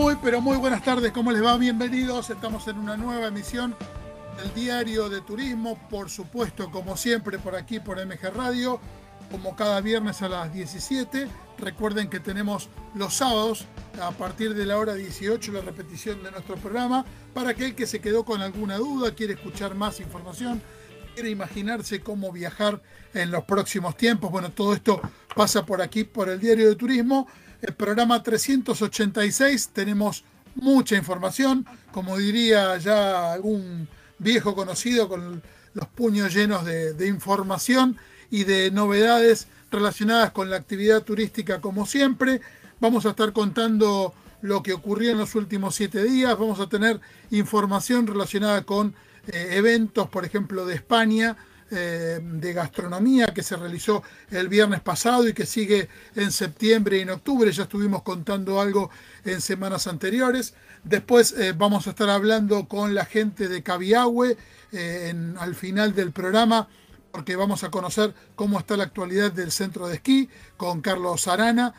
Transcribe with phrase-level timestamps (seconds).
[0.00, 1.58] Muy, pero muy buenas tardes, ¿cómo les va?
[1.58, 3.74] Bienvenidos, estamos en una nueva emisión
[4.36, 8.80] del Diario de Turismo, por supuesto, como siempre, por aquí, por MG Radio,
[9.28, 11.26] como cada viernes a las 17.
[11.58, 13.64] Recuerden que tenemos los sábados,
[14.00, 17.04] a partir de la hora 18, la repetición de nuestro programa,
[17.34, 20.62] para aquel que se quedó con alguna duda, quiere escuchar más información,
[21.14, 22.80] quiere imaginarse cómo viajar
[23.14, 24.30] en los próximos tiempos.
[24.30, 25.00] Bueno, todo esto
[25.34, 27.26] pasa por aquí, por el Diario de Turismo
[27.60, 35.42] el programa 386 tenemos mucha información, como diría ya algún viejo conocido con
[35.74, 37.96] los puños llenos de, información
[38.30, 42.40] y de novedades relacionadas con la actividad turística como siempre.
[42.80, 47.00] Vamos a estar contando lo que ocurrió en los últimos siete días, vamos a tener
[47.30, 48.94] información relacionada con
[49.26, 51.36] eh, eventos, por ejemplo, de España,
[51.70, 57.00] eh, de gastronomía que se realizó el viernes pasado y que sigue en septiembre y
[57.02, 57.52] en octubre.
[57.52, 58.90] Ya estuvimos contando algo
[59.24, 60.54] en semanas anteriores.
[60.82, 64.38] Después eh, vamos a estar hablando con la gente de Cabiahue
[64.72, 66.68] eh, al final del programa
[67.12, 71.74] porque vamos a conocer cómo está la actualidad del centro de esquí con Carlos Arana.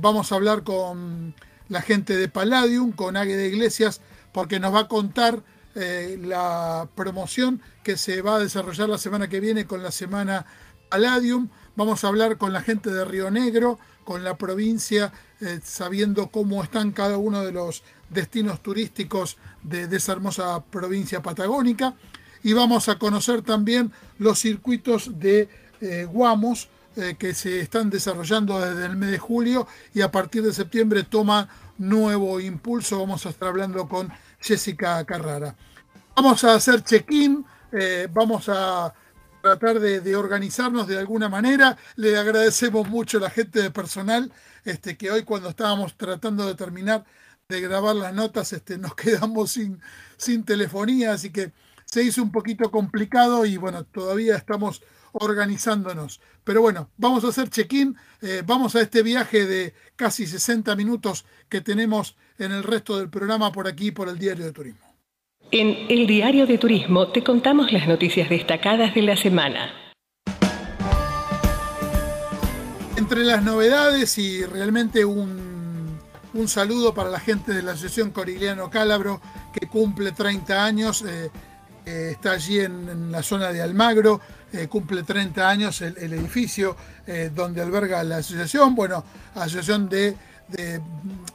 [0.00, 1.34] vamos a hablar con
[1.68, 4.00] la gente de Palladium, con Águeda Iglesias,
[4.32, 5.42] porque nos va a contar
[5.78, 10.46] eh, la promoción que se va a desarrollar la semana que viene con la semana
[10.88, 11.50] Palladium.
[11.76, 16.62] Vamos a hablar con la gente de Río Negro, con la provincia, eh, sabiendo cómo
[16.62, 21.94] están cada uno de los destinos turísticos de, esa hermosa provincia patagónica.
[22.42, 25.50] Y vamos a conocer también los circuitos de
[25.82, 26.70] eh, Guamos
[27.18, 31.46] que se están desarrollando desde el mes de julio y a partir de septiembre toma
[31.76, 32.98] nuevo impulso.
[32.98, 34.10] Vamos a estar hablando con
[34.46, 35.56] Jessica Carrara.
[36.14, 38.94] Vamos a hacer check-in, eh, vamos a
[39.42, 41.76] tratar de, organizarnos de alguna manera.
[41.96, 44.32] Le agradecemos mucho a la gente de personal
[44.64, 47.04] este, que hoy cuando estábamos tratando de terminar
[47.48, 49.80] de grabar las notas este, nos quedamos sin,
[50.16, 51.52] sin telefonía, así que
[51.84, 54.82] se hizo un poquito complicado y bueno, todavía estamos
[55.20, 56.20] organizándonos.
[56.44, 61.24] Pero bueno, vamos a hacer check-in, eh, vamos a este viaje de casi 60 minutos
[61.48, 64.86] que tenemos en el resto del programa por aquí, por el Diario de Turismo.
[65.52, 69.72] En el Diario de Turismo te contamos las noticias destacadas de la semana.
[72.96, 75.98] Entre las novedades y realmente un,
[76.34, 79.20] un saludo para la gente de la Asociación Coriliano Cálabro
[79.52, 81.30] que cumple 30 años, eh,
[81.86, 84.20] eh, está allí en, la zona de Almagro,
[84.52, 86.76] eh, cumple 30 años el, edificio
[87.34, 89.04] donde alberga la asociación, bueno,
[89.36, 90.16] asociación de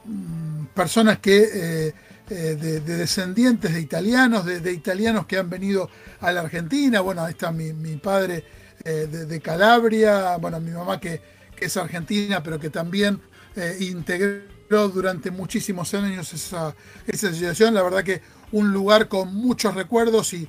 [0.04, 1.94] mm, personas que
[2.34, 7.02] eh, de, descendientes de italianos, de, italianos que han venido a la Argentina.
[7.02, 8.42] Bueno, ahí está mi, padre
[8.84, 11.20] eh, de, Calabria, bueno, mi mamá que,
[11.58, 13.20] es argentina, pero que también
[13.54, 16.74] eh, integró durante muchísimos años esa,
[17.06, 17.74] esa asociación.
[17.74, 20.48] La verdad que un lugar con muchos recuerdos y,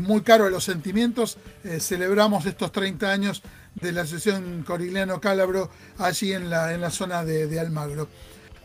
[0.00, 1.38] muy caro a los sentimientos.
[1.78, 3.42] celebramos estos 30 años
[3.74, 8.08] de la asociación Corigliano Calabro allí en la, en la zona de Almagro.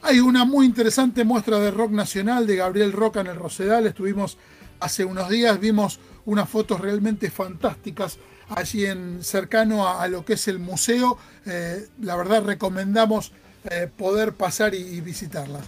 [0.01, 3.85] Hay una muy interesante muestra de rock nacional de Gabriel Roca en el Rosedal.
[3.85, 4.37] Estuvimos
[4.79, 8.17] hace unos días, vimos unas fotos realmente fantásticas
[8.49, 11.17] allí en cercano a, lo que es el museo.
[11.45, 13.33] Eh, la verdad recomendamos
[13.69, 15.65] eh, poder pasar y, visitarlas.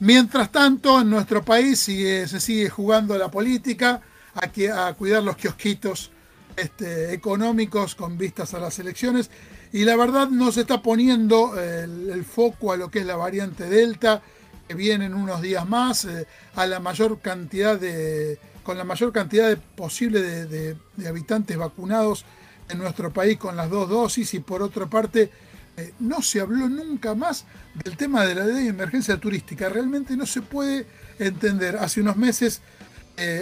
[0.00, 4.00] Mientras tanto, en nuestro país se sigue jugando la política,
[4.34, 6.10] a, a cuidar los kiosquitos
[6.56, 9.30] este, económicos con vistas a las elecciones.
[9.72, 13.16] Y la verdad no se está poniendo eh, el, foco a lo que es la
[13.16, 14.22] variante Delta,
[14.68, 19.12] que viene en unos días más, eh, a la mayor cantidad de, con la mayor
[19.12, 20.76] cantidad de posible de,
[21.08, 22.24] habitantes vacunados
[22.68, 24.32] en nuestro país con las dos dosis.
[24.34, 25.30] Y por otra parte
[25.76, 27.44] eh, no se habló nunca más
[27.82, 29.68] del tema de la de emergencia turística.
[29.68, 30.86] Realmente no se puede
[31.18, 31.76] entender.
[31.76, 32.62] Hace unos meses,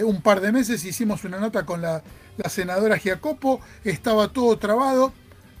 [0.05, 2.03] un par de meses, hicimos una nota con la,
[2.37, 5.13] la senadora Giacopo, estaba todo trabado,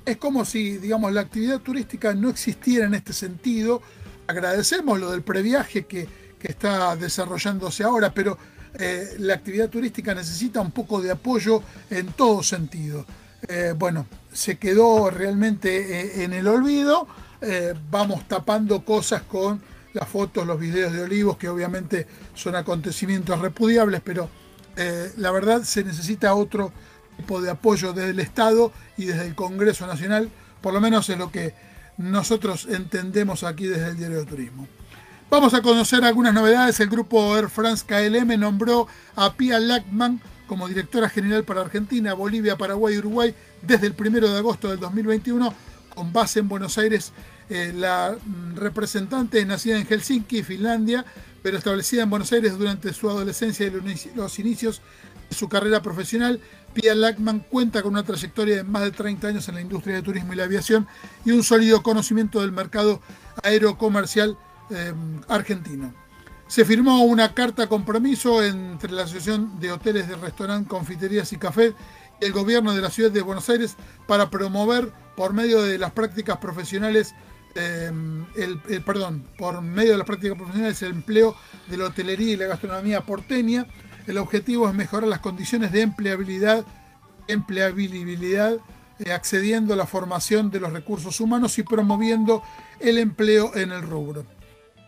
[0.05, 3.81] es como si, digamos, la actividad turística no existiera en este sentido.
[4.27, 8.37] Agradecemos lo del previaje que, está desarrollándose ahora, pero
[8.77, 13.05] eh, la actividad turística necesita un poco de apoyo en todo sentido.
[13.47, 17.07] Eh, bueno, se quedó realmente eh, en el olvido.
[17.91, 19.61] vamos tapando cosas con
[19.93, 24.29] las fotos, los videos de olivos, que obviamente son acontecimientos repudiables, pero
[25.17, 26.71] la verdad se necesita otro
[27.17, 30.29] tipo de apoyo desde el Estado y desde el Congreso Nacional,
[30.61, 31.53] por lo menos es lo que
[31.97, 34.67] nosotros entendemos aquí desde el Diario de Turismo.
[35.29, 36.79] Vamos a conocer algunas novedades.
[36.79, 42.57] El grupo Air France KLM nombró a Pia Lackman como directora general para Argentina, Bolivia,
[42.57, 45.53] Paraguay y Uruguay desde el 1 de agosto del 2021
[45.89, 47.13] con base en Buenos Aires
[47.49, 51.05] Eh, la mm, representante es nacida en Helsinki, Finlandia,
[51.41, 54.81] pero establecida en Buenos Aires durante su adolescencia y los inicios
[55.29, 56.39] de su carrera profesional.
[56.73, 60.01] Pia Lackman cuenta con una trayectoria de más de 30 años en la industria de
[60.01, 60.87] turismo y la aviación
[61.25, 63.01] y un sólido conocimiento del mercado
[63.43, 64.37] aerocomercial
[64.71, 64.93] eh,
[65.27, 65.93] argentino.
[66.47, 71.73] Se firmó una carta compromiso entre la Asociación de Hoteles, de Restaurantes, Confiterías y Café
[72.21, 73.75] y el gobierno de la ciudad de Buenos Aires
[74.07, 77.15] para promover por medio de las prácticas profesionales
[77.55, 81.35] Em, el, perdón, por medio de las prácticas profesionales el empleo
[81.67, 83.67] de la hotelería y la gastronomía porteña.
[84.07, 86.65] El objetivo es mejorar las condiciones de empleabilidad,
[87.27, 88.57] empleabilidad
[88.99, 92.41] eh, accediendo a la formación de los recursos humanos y promoviendo
[92.79, 94.25] el empleo en el rubro.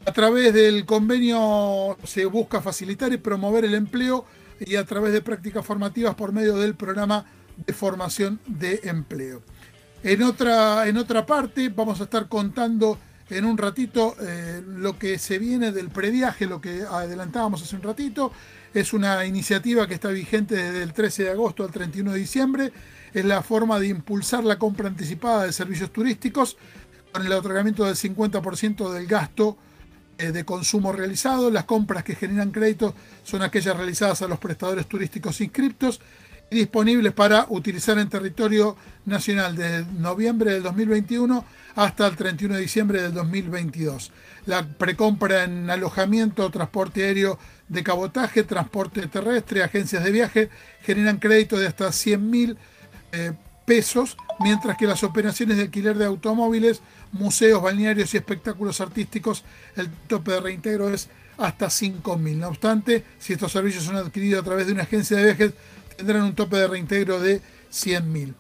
[0.06, 4.26] A través del convenio se busca facilitar y promover el empleo
[4.60, 7.26] y a través de prácticas formativas por medio del programa
[7.66, 9.42] de formación de empleo.
[10.04, 13.00] En otra, en otra parte vamos a estar contando
[13.32, 17.82] en un ratito eh, lo que se viene del previaje, lo que adelantábamos hace un
[17.82, 18.32] ratito.
[18.76, 22.72] Es una iniciativa que está vigente desde el 13 de agosto al 31 de diciembre.
[23.12, 26.58] Es la forma de impulsar la compra anticipada de servicios turísticos
[27.12, 29.58] con el otorgamiento del 50% del gasto
[30.18, 31.52] de consumo realizado.
[31.52, 36.00] Las compras que generan crédito son aquellas realizadas a los prestadores turísticos inscriptos
[36.50, 38.76] disponibles para utilizar en territorio
[39.06, 41.44] nacional desde noviembre del 2021
[41.76, 44.12] hasta el 31 de diciembre del 2022.
[44.46, 50.50] La precompra en alojamiento, transporte aéreo de cabotaje, transporte terrestre, agencias de viaje
[50.84, 52.58] generan crédito de hasta 100 mil
[53.12, 53.34] eh,
[53.66, 56.82] pesos, mientras que las operaciones de alquiler de automóviles,
[57.16, 59.44] museos, balnearios y espectáculos artísticos,
[59.76, 62.40] el tope de reintegro es hasta 5 mil.
[62.40, 65.54] No obstante, si estos servicios son adquiridos a través de una agencia de viajes,
[65.98, 67.42] tendrán un tope de reintegro de
[67.72, 68.34] 100.000.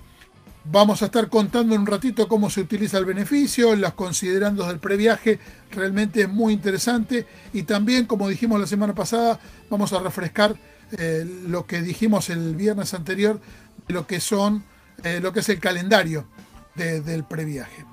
[0.67, 4.79] Vamos a estar contando en un ratito cómo se utiliza el beneficio, las considerandos del
[4.79, 5.39] previaje,
[5.71, 9.39] realmente es muy interesante y también, como dijimos la semana pasada,
[9.69, 10.55] vamos a refrescar
[10.97, 13.39] eh, lo que dijimos el viernes anterior
[13.87, 14.63] de lo que son,
[15.03, 16.25] eh, lo que es el calendario
[16.75, 17.85] del previaje.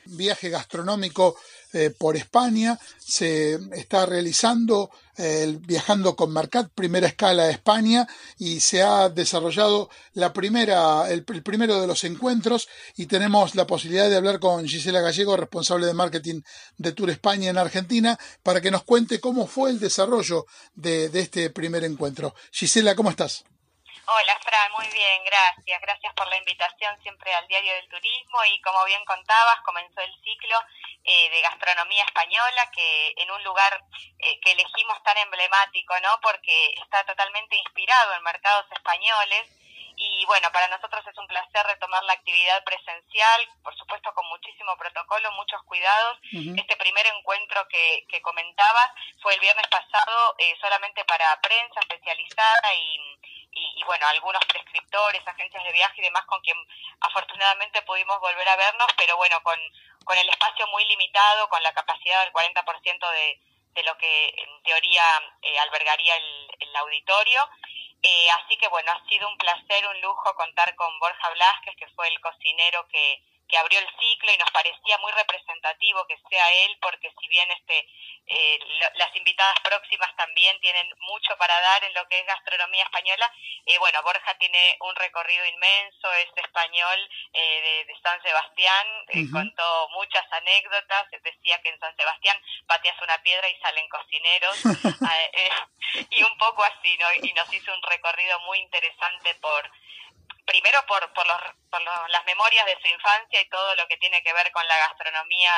[0.06, 1.36] Viaje gastronómico
[1.72, 4.90] eh, por España, se está realizando
[5.22, 8.08] eh, viajando con Marcat, primera escala a España,
[8.38, 14.10] y se ha desarrollado la primera, el, primero de los encuentros, y tenemos la posibilidad
[14.10, 16.42] de hablar con Gisela Gallego, responsable de marketing
[16.78, 21.20] de Tour España en Argentina, para que nos cuente cómo fue el desarrollo de, de
[21.20, 22.34] este primer encuentro.
[22.52, 23.44] Gisela, ¿cómo estás?
[24.12, 25.82] Hola, Fran, muy bien, gracias.
[25.82, 30.12] Gracias por la invitación siempre al Diario del Turismo y como bien contabas, comenzó el
[30.24, 30.58] ciclo
[31.04, 33.84] eh, de gastronomía española que en un lugar
[34.18, 36.20] eh, que elegimos tan emblemático, ¿no?
[36.24, 39.59] Porque está totalmente inspirado en mercados españoles
[40.00, 44.76] y bueno, para nosotros es un placer retomar la actividad presencial, por supuesto con muchísimo
[44.78, 46.18] protocolo, muchos cuidados.
[46.32, 48.92] Este primer encuentro que, que comentabas
[49.22, 53.20] fue el viernes pasado eh, solamente para prensa especializada y
[53.52, 56.58] y, bueno, algunos prescriptores, agencias de viaje y demás con quien
[57.02, 59.60] afortunadamente pudimos volver a vernos, pero bueno, con,
[60.06, 63.42] con el espacio muy limitado, con la capacidad del 40% de,
[63.74, 65.04] de lo que en teoría
[65.42, 67.50] eh, albergaría el, el auditorio.
[68.02, 71.88] Eh, así que bueno, ha sido un placer, un lujo contar con Borja Blasquez, que
[71.90, 76.52] fue el cocinero que, que abrió el ciclo y nos parecía muy representativo que sea
[76.66, 77.88] él, porque si bien este
[78.32, 78.60] eh,
[78.94, 83.32] las invitadas próximas también tienen mucho para dar en lo que es gastronomía española,
[83.66, 88.88] eh, bueno, Borja tiene un recorrido inmenso, es español eh, de, San Sebastián,
[89.32, 94.58] contó muchas anécdotas, decía que en San Sebastián pateas una piedra y salen cocineros,
[95.02, 97.12] ah, y un poco así, ¿no?
[97.14, 99.70] Y nos hizo un recorrido muy interesante por
[100.50, 104.22] primero por, por, los, por las memorias de su infancia y todo lo que tiene
[104.24, 105.54] que ver con la gastronomía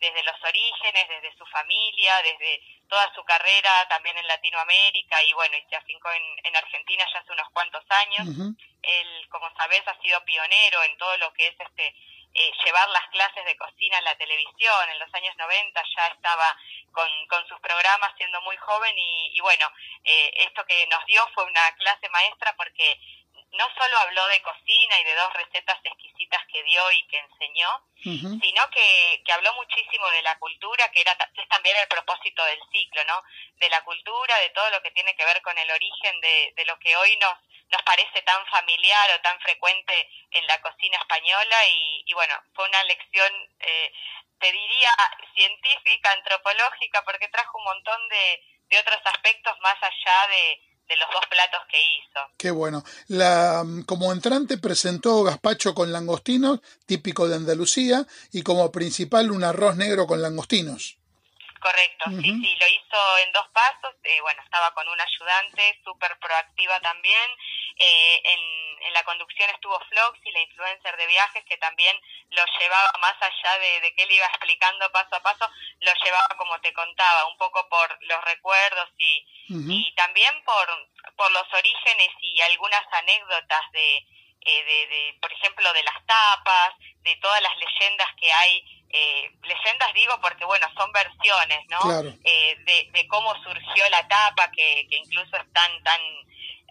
[0.00, 5.56] desde los orígenes, desde su familia, desde toda su carrera también en Latinoamérica y bueno,
[5.58, 8.26] y se afincó en, en Argentina ya hace unos cuantos años.
[8.82, 11.94] Él, como sabes, ha sido pionero en todo lo que es este
[12.32, 14.88] eh, llevar las clases de cocina en la televisión.
[14.90, 16.56] En los años 90 ya estaba
[16.92, 19.66] con, con sus programas siendo muy joven y, y bueno,
[20.04, 22.98] eh, esto que nos dio fue una clase maestra porque
[23.52, 27.68] no solo habló de cocina y de dos recetas exquisitas que dio y que enseñó,
[28.02, 32.60] sino que, que habló muchísimo de la cultura, que era es también el propósito del
[32.72, 33.22] ciclo, ¿no?
[33.56, 36.64] De la cultura, de todo lo que tiene que ver con el origen de, de
[36.64, 37.36] lo que hoy nos,
[37.70, 42.68] nos parece tan familiar o tan frecuente en la cocina española y, y bueno, fue
[42.68, 43.92] una lección, eh,
[44.38, 44.90] te diría,
[45.34, 51.08] científica, antropológica, porque trajo un montón de, de otros aspectos más allá de, de los
[51.12, 52.20] dos platos que hizo.
[52.36, 52.84] Qué bueno.
[53.06, 59.76] La, como entrante presentó gazpacho con langostinos, típico de Andalucía, y como principal un arroz
[59.76, 60.99] negro con langostinos.
[61.60, 66.18] Correcto, sí, sí, lo hizo en dos pasos, eh, bueno, estaba con una ayudante súper
[66.18, 67.30] proactiva también,
[67.76, 71.94] eh, en, la conducción estuvo Floxy, la influencer de viajes, que también
[72.30, 75.48] lo llevaba más allá de, de que él iba explicando paso a paso,
[75.80, 80.66] lo llevaba como te contaba, un poco por los recuerdos y, y también por,
[81.14, 86.74] por los orígenes y algunas anécdotas de, eh, de, de, por ejemplo, de las tapas,
[87.02, 92.56] de todas las leyendas que hay eh, leyendas digo porque bueno son versiones no eh,
[92.64, 96.00] de, de, cómo surgió la tapa que, que incluso es tan tan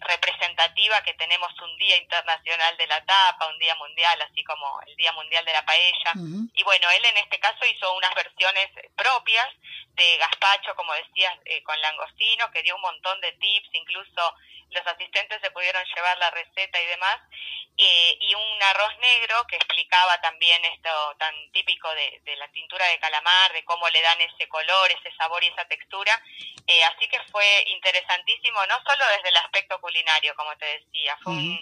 [0.02, 4.96] representativa que tenemos un día internacional de la tapa un día mundial así como el
[4.96, 6.12] día mundial de la paella.
[6.54, 9.48] Y bueno él en este caso hizo unas versiones propias
[9.96, 14.36] de gazpacho como decías eh, con langostino que dio un montón de tips incluso
[14.72, 17.18] los asistentes se pudieron llevar la receta y demás,
[17.78, 22.86] eh, y un arroz negro que explicaba también esto tan típico de, de, la tintura
[22.88, 26.22] de calamar, de cómo le dan ese color, ese sabor y esa textura.
[26.68, 31.34] Eh, así que fue interesantísimo, no solo desde el aspecto culinario, como te decía, fue
[31.34, 31.60] un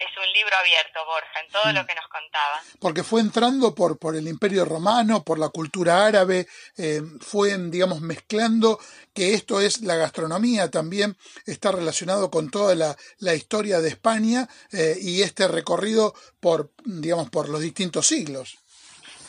[0.00, 2.62] es un libro abierto, Borja, en todo lo que nos contaba.
[2.80, 6.48] Porque fue entrando por, por el Imperio Romano, por la cultura árabe,
[6.78, 8.80] eh, fue, digamos, mezclando
[9.12, 14.48] que esto es la gastronomía, también está relacionado con toda la, la historia de España
[14.72, 18.59] eh, y este recorrido por, digamos, por los distintos siglos.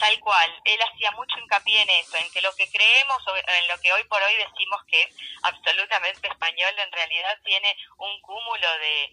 [0.01, 3.21] Tal cual, él hacía mucho hincapié en eso, en que lo que creemos,
[3.59, 8.19] en lo que hoy por hoy decimos que es absolutamente español, en realidad tiene un
[8.21, 9.11] cúmulo de,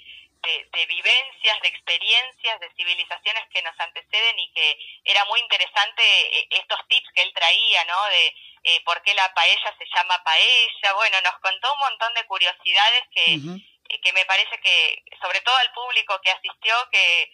[0.73, 6.49] de, vivencias, de experiencias, de civilizaciones que nos anteceden y que era muy interesante eh,
[6.53, 8.05] estos tips que él traía, ¿no?
[8.07, 10.93] De eh, por qué la paella se llama paella.
[10.95, 15.57] Bueno, nos contó un montón de curiosidades que, eh, que me parece que, sobre todo
[15.59, 17.31] al público que asistió, que,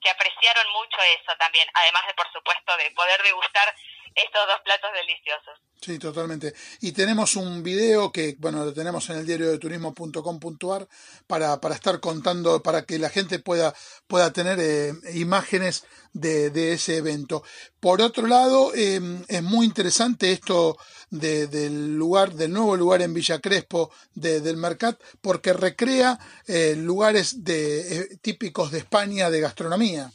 [0.00, 3.74] que apreciaron mucho eso también, además de, por supuesto, de poder degustar
[4.14, 5.58] estos dos platos deliciosos.
[5.80, 6.52] Sí, totalmente.
[6.80, 10.86] Y tenemos un video que, bueno, lo tenemos en el diario de turismo.com.ar
[11.26, 13.74] para, para estar contando, para que la gente pueda,
[14.06, 17.42] pueda tener eh, imágenes de, de, ese evento.
[17.78, 20.76] Por otro lado, eh, es muy interesante esto
[21.10, 26.74] de, del lugar, del nuevo lugar en Villa Crespo de, del Mercat, porque recrea eh,
[26.76, 30.10] lugares de, eh, típicos de España de gastronomía.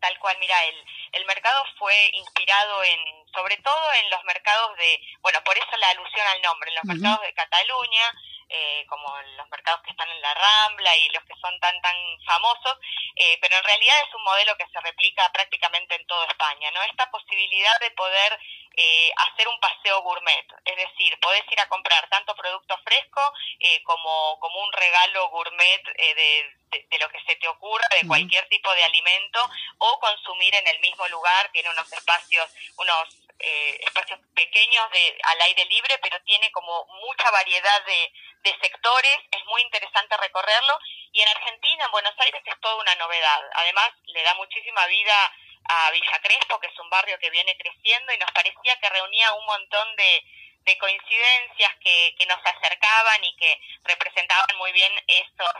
[0.00, 0.76] Tal cual, mira, el
[1.16, 3.00] el mercado fue inspirado en,
[3.34, 6.84] sobre todo en los mercados de, bueno, por eso la alusión al nombre, en los
[6.84, 8.12] mercados de Cataluña,
[8.48, 11.96] eh, como los mercados que están en la Rambla y los que son tan tan
[12.24, 12.78] famosos,
[13.16, 16.82] eh, pero en realidad es un modelo que se replica prácticamente en toda España, ¿no?
[16.82, 18.38] Esta posibilidad de poder
[18.76, 23.22] eh, hacer un paseo gourmet, es decir, podés ir a comprar tanto producto fresco
[23.60, 27.86] eh, como, como un regalo gourmet eh, de, de, de, lo que se te ocurra,
[28.00, 29.40] de cualquier tipo de alimento,
[29.78, 35.40] o consumir en el mismo lugar, tiene unos espacios, unos eh, espacios pequeños de, al
[35.42, 40.78] aire libre, pero tiene como mucha variedad de, de sectores, es muy interesante recorrerlo
[41.12, 43.40] y en Argentina, en Buenos Aires, es toda una novedad.
[43.54, 45.32] Además, le da muchísima vida
[45.68, 49.32] a Villa Crespo, que es un barrio que viene creciendo y nos parecía que reunía
[49.32, 50.22] un montón de,
[50.60, 55.50] de coincidencias que, que nos acercaban y que representaban muy bien estos,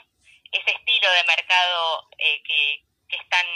[0.57, 3.47] ese estilo de mercado eh, que, que es tan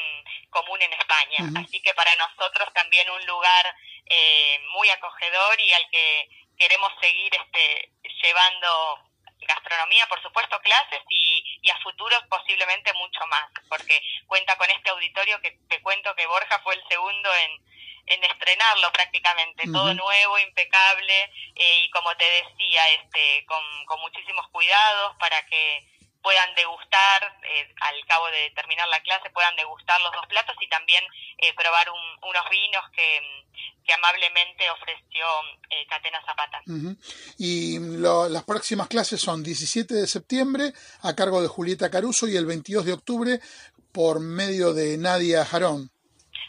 [0.51, 1.39] común en España.
[1.41, 1.65] Uh -huh.
[1.65, 3.75] Así que para nosotros también un lugar
[4.07, 6.29] eh, muy acogedor y al que
[6.59, 7.93] queremos seguir este,
[8.23, 9.11] llevando
[9.47, 14.91] gastronomía, por supuesto, clases y, y, a futuros posiblemente mucho más, porque cuenta con este
[14.91, 17.51] auditorio que te cuento que Borja fue el segundo en,
[18.07, 19.73] en estrenarlo prácticamente, uh -huh.
[19.73, 25.85] todo nuevo, impecable eh, y como te decía, este, con, con muchísimos cuidados para que
[26.23, 30.69] puedan degustar, eh, al cabo de terminar la clase, puedan degustar los dos platos y
[30.69, 31.03] también
[31.39, 33.45] eh, probar un, unos vinos que,
[33.85, 35.27] que, amablemente ofreció
[35.71, 36.63] eh, Catena Zapata.
[36.67, 36.97] Uh -huh.
[37.39, 40.73] Y lo, las próximas clases son 17 de septiembre
[41.03, 43.41] a cargo de Julieta Caruso y el 22 de octubre
[43.93, 45.91] por medio de Nadia Jarón.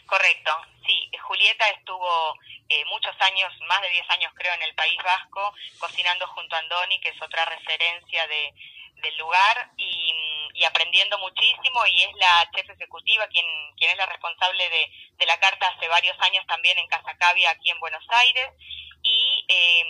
[0.06, 0.50] Correcto,
[0.86, 1.10] sí.
[1.22, 2.36] Julieta estuvo
[2.68, 6.58] eh, muchos años, más de 10 años creo, en el País Vasco, cocinando junto a
[6.58, 8.54] Andoni, que es otra referencia de,
[9.02, 10.14] del lugar y,
[10.54, 15.26] y aprendiendo muchísimo y es la chef ejecutiva quien, quien es la responsable de, de
[15.26, 18.50] la carta hace varios años también en Casa Cavia aquí en Buenos Aires
[19.02, 19.84] y eh,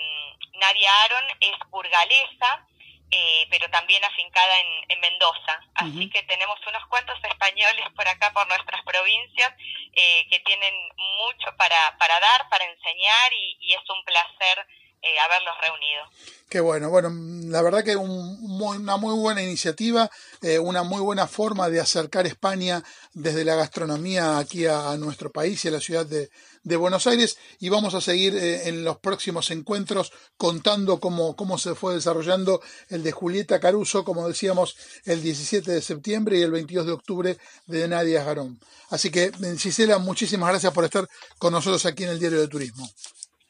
[0.54, 2.66] Nadia Aaron es burgalesa
[3.14, 5.61] eh, pero también afincada en, en Mendoza.
[5.75, 9.52] Así que tenemos unos cuantos españoles por acá, por nuestras provincias,
[9.92, 14.66] eh, que tienen mucho para, para dar, para enseñar y, y es un placer
[15.02, 16.02] eh, haberlos reunido.
[16.49, 17.11] Qué bueno, bueno,
[17.50, 20.09] la verdad que un, una muy buena iniciativa,
[20.42, 25.64] eh, una muy buena forma de acercar España desde la gastronomía aquí a, nuestro país
[25.64, 26.30] y a la ciudad de,
[26.62, 31.59] de, Buenos Aires y vamos a seguir eh, en los próximos encuentros contando cómo, cómo
[31.59, 36.52] se fue desarrollando el de Julieta Caruso, como decíamos, el 17 de septiembre y el
[36.52, 38.61] 22 de octubre de Nadia Garón.
[38.90, 42.88] Así que, Cisela, muchísimas gracias por estar con nosotros aquí en el Diario de Turismo.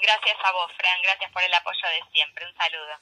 [0.03, 1.01] Gracias a vos, Fran.
[1.03, 2.45] Gracias por el apoyo de siempre.
[2.47, 2.99] Un saludo.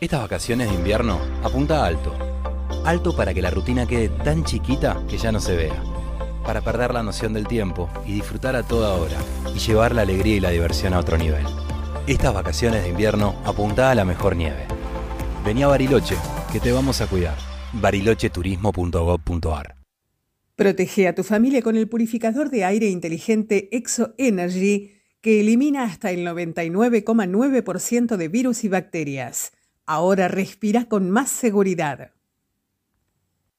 [0.00, 2.12] Estas vacaciones de invierno apunta alto.
[2.84, 5.91] Alto para que la rutina quede tan chiquita que ya no se vea.
[6.44, 9.16] Para perder la noción del tiempo y disfrutar a toda hora
[9.54, 11.44] y llevar la alegría y la diversión a otro nivel.
[12.06, 14.66] Estas vacaciones de invierno apunta a la mejor nieve.
[15.44, 16.16] Vení a Bariloche,
[16.52, 17.36] que te vamos a cuidar.
[17.74, 19.76] barilocheturismo.gov.ar
[20.56, 26.10] Protege a tu familia con el purificador de aire inteligente Exo Energy que elimina hasta
[26.10, 29.52] el 99,9% de virus y bacterias.
[29.86, 32.10] Ahora respira con más seguridad.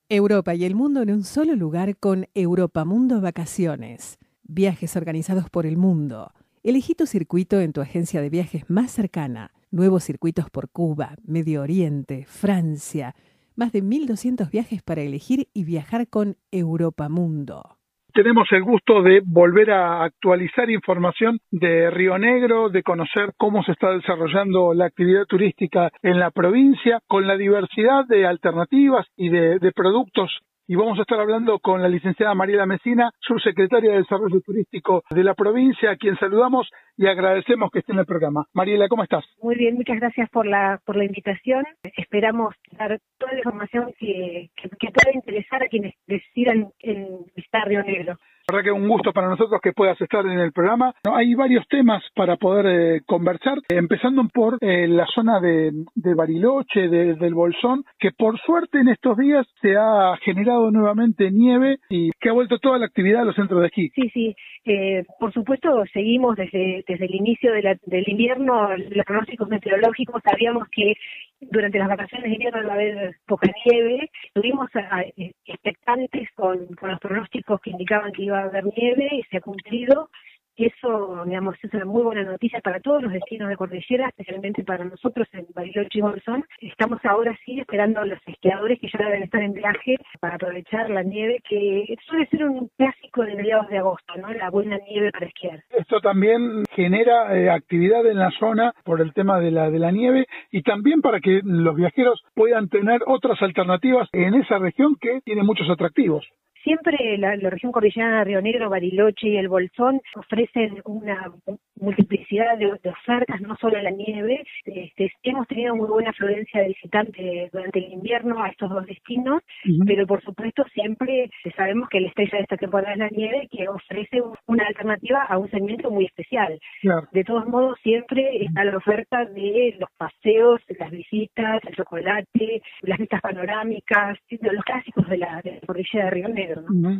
[0.09, 4.19] Europa y el mundo en un solo lugar con Europa Mundo Vacaciones.
[4.43, 6.33] Viajes organizados por el mundo.
[6.61, 9.53] Elegí tu circuito en tu agencia de viajes más cercana.
[9.71, 13.15] Nuevos circuitos por Cuba, Medio Oriente, Francia.
[13.55, 17.77] Más de 1.200 viajes para elegir y viajar con Europa Mundo
[18.13, 23.71] tenemos el gusto de volver a actualizar información de Río Negro, de conocer cómo se
[23.71, 29.71] está desarrollando la actividad turística en la provincia, con la diversidad de alternativas y de,
[29.75, 30.31] productos.
[30.67, 35.23] Y vamos a estar hablando con la licenciada Mariela Mesina, subsecretaria de Desarrollo Turístico de
[35.23, 38.45] la provincia, a quien saludamos y agradecemos que esté en el programa.
[38.53, 39.25] Mariela, ¿cómo estás?
[39.41, 41.65] Muy bien, muchas gracias por la por la invitación.
[41.97, 47.67] Esperamos dar toda la información que, que, que pueda interesar a quienes decidan en visitar
[47.67, 48.17] Río Negro.
[48.49, 50.93] La verdad que un gusto para nosotros que puedas estar en el programa.
[51.05, 55.71] No, hay varios temas para poder eh, conversar, eh, empezando por eh, la zona de,
[55.95, 61.31] de Bariloche, de, del Bolsón, que por suerte en estos días se ha generado nuevamente
[61.31, 63.89] nieve y que ha vuelto toda la actividad a los centros de esquí.
[63.95, 64.35] Sí, sí.
[64.65, 70.21] Eh, por supuesto, seguimos desde, desde el inicio de la, del invierno los pronósticos meteorológicos.
[70.23, 70.93] Sabíamos que
[71.41, 74.09] durante las vacaciones de invierno va a haber poca nieve.
[74.27, 75.05] Estuvimos a, a,
[75.45, 80.09] expectantes con los pronósticos que indicaban que iba a haber nieve y se ha cumplido.
[80.55, 84.85] Eso, digamos, es una muy buena noticia para todos los destinos de cordillera, especialmente para
[84.85, 86.45] nosotros en Bariloche y Bolsón.
[86.61, 90.89] Estamos ahora sí esperando a los esquiadores que ya deben estar en viaje para aprovechar
[90.91, 94.31] la nieve, que suele ser un clásico de mediados de agosto, ¿no?
[94.33, 95.63] La buena nieve para esquiar.
[95.71, 99.91] Esto también genera eh, actividad en la zona por el tema de la, de la
[99.91, 105.21] nieve y también para que los viajeros puedan tener otras alternativas en esa región que
[105.21, 106.27] tiene muchos atractivos
[106.63, 111.31] siempre la, la, región cordillerana, Río Negro, Bariloche y el Bolsón ofrecen una
[111.79, 114.43] multiplicidad de, de ofertas, no solo la nieve.
[114.65, 119.41] Este, hemos tenido muy buena afluencia de visitantes durante el invierno a estos dos destinos,
[119.65, 119.85] uh -huh.
[119.85, 123.67] pero por supuesto siempre sabemos que la estrella de esta temporada es la nieve, que
[123.67, 126.59] ofrece una alternativa a un segmento muy especial.
[126.81, 127.07] Claro.
[127.11, 132.97] De todos modos, siempre está la oferta de los paseos, las visitas, el chocolate, las
[132.97, 136.52] vistas panorámicas, los clásicos de la, de la cordillera de Río Negro.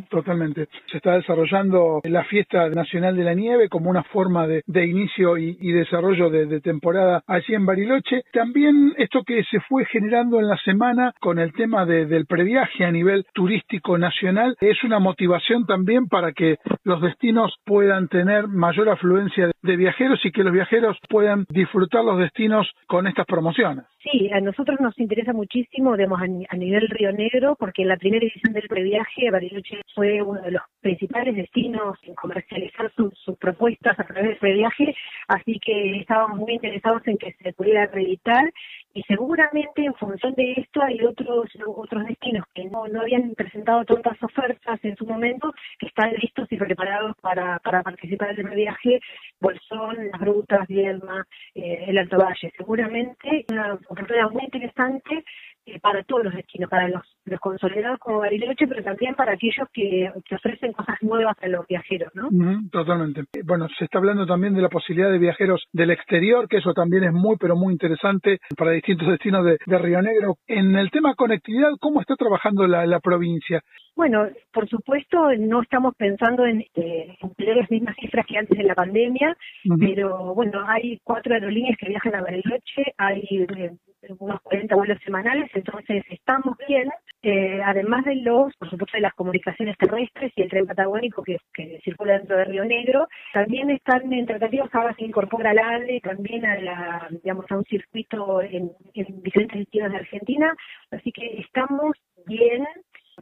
[0.08, 0.68] Totalmente.
[0.90, 5.36] Se está desarrollando la fiesta nacional de la nieve como una forma de, de inicio
[5.38, 8.22] y, y desarrollo de, de, temporada allí en Bariloche.
[8.32, 12.84] También esto que se fue generando en la semana con el tema de, del previaje
[12.84, 18.88] a nivel turístico nacional es una motivación también para que los destinos puedan tener mayor
[18.88, 23.84] afluencia de viajeros y que los viajeros puedan disfrutar los destinos con estas promociones.
[24.04, 28.26] Sí, a nosotros nos interesa muchísimo, digamos, a, nivel Río Negro, porque en la primera
[28.26, 34.04] edición del previaje Bariloche fue uno de los principales destinos en comercializar sus, propuestas a
[34.04, 34.94] través del previaje,
[35.28, 38.52] así que estábamos muy interesados en que se pudiera acreditar
[38.94, 43.84] y seguramente en función de esto hay otros otros destinos que no, no habían presentado
[43.84, 49.00] tantas ofertas en su momento que están listos y preparados para, para participar del previaje,
[49.40, 52.52] Bolsón, Las Grutas, Viedma, eh, el Alto Valle.
[52.56, 55.24] Seguramente una oportunidad muy interesante
[55.66, 59.68] eh, para todos los destinos, para los, los consolidados como Bariloche, pero también para aquellos
[59.72, 62.28] que, ofrecen cosas nuevas a los viajeros, ¿no?
[62.70, 63.22] totalmente.
[63.44, 67.04] Bueno, se está hablando también de la posibilidad de viajeros del exterior, que eso también
[67.04, 70.36] es muy, pero muy interesante para distintos destinos de, Río Negro.
[70.46, 73.60] En el tema conectividad, ¿cómo está trabajando la, la provincia?
[73.96, 78.64] Bueno, por supuesto, no estamos pensando en eh, tener las mismas cifras que antes de
[78.64, 79.36] la pandemia,
[79.78, 83.70] pero bueno, hay cuatro aerolíneas que viajan a Bariloche, hay eh,
[84.18, 86.90] unos 40 vuelos semanales, entonces estamos bien.
[87.22, 91.38] Eh, además de los, por supuesto, de las comunicaciones terrestres y el tren patagónico que,
[91.82, 96.44] circula dentro de Río Negro, también están en tratativas, ahora se incorpora al ADE, también
[96.44, 100.54] a la, digamos, a un circuito en, en diferentes destinos de Argentina,
[100.90, 102.66] así que estamos bien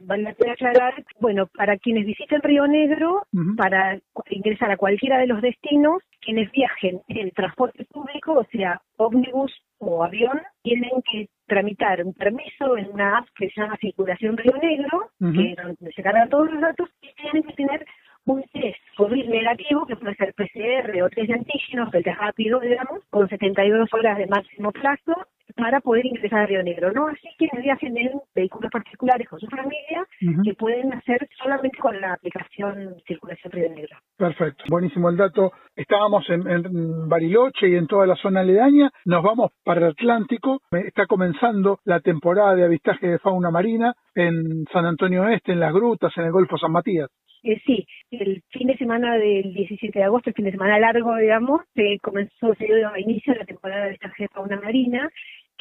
[0.01, 5.27] Vale la pena aclarar, bueno, para quienes visiten Río Negro, para ingresar a cualquiera de
[5.27, 12.03] los destinos, quienes viajen en transporte público, o sea, ómnibus o avión, tienen que tramitar
[12.03, 16.03] un permiso en una app que se llama Circulación Río Negro, que es donde se
[16.03, 17.85] cargan todos los datos, y tienen que tener
[18.25, 22.59] un test COVID negativo, que puede ser PCR o test de antígenos, el test rápido,
[22.59, 25.13] digamos, con 72 horas de máximo plazo,
[25.55, 26.91] para poder ingresar a Río Negro.
[26.91, 30.05] No así que viajen en vehículos particulares con su familia,
[30.43, 33.97] que pueden hacer solamente con la aplicación Circulación Río Negro.
[34.17, 35.51] Perfecto, buenísimo el dato.
[35.75, 40.61] Estábamos en, en, Bariloche y en toda la zona aledaña, nos vamos para el Atlántico,
[40.71, 45.73] está comenzando la temporada de avistaje de fauna marina en San Antonio Este, en las
[45.73, 47.09] grutas, en el Golfo San Matías.
[47.43, 51.13] Eh, sí, el fin de semana del 17 de agosto, el fin de semana largo,
[51.17, 55.09] digamos, se comenzó, se dio inicio la temporada de avistaje de fauna marina,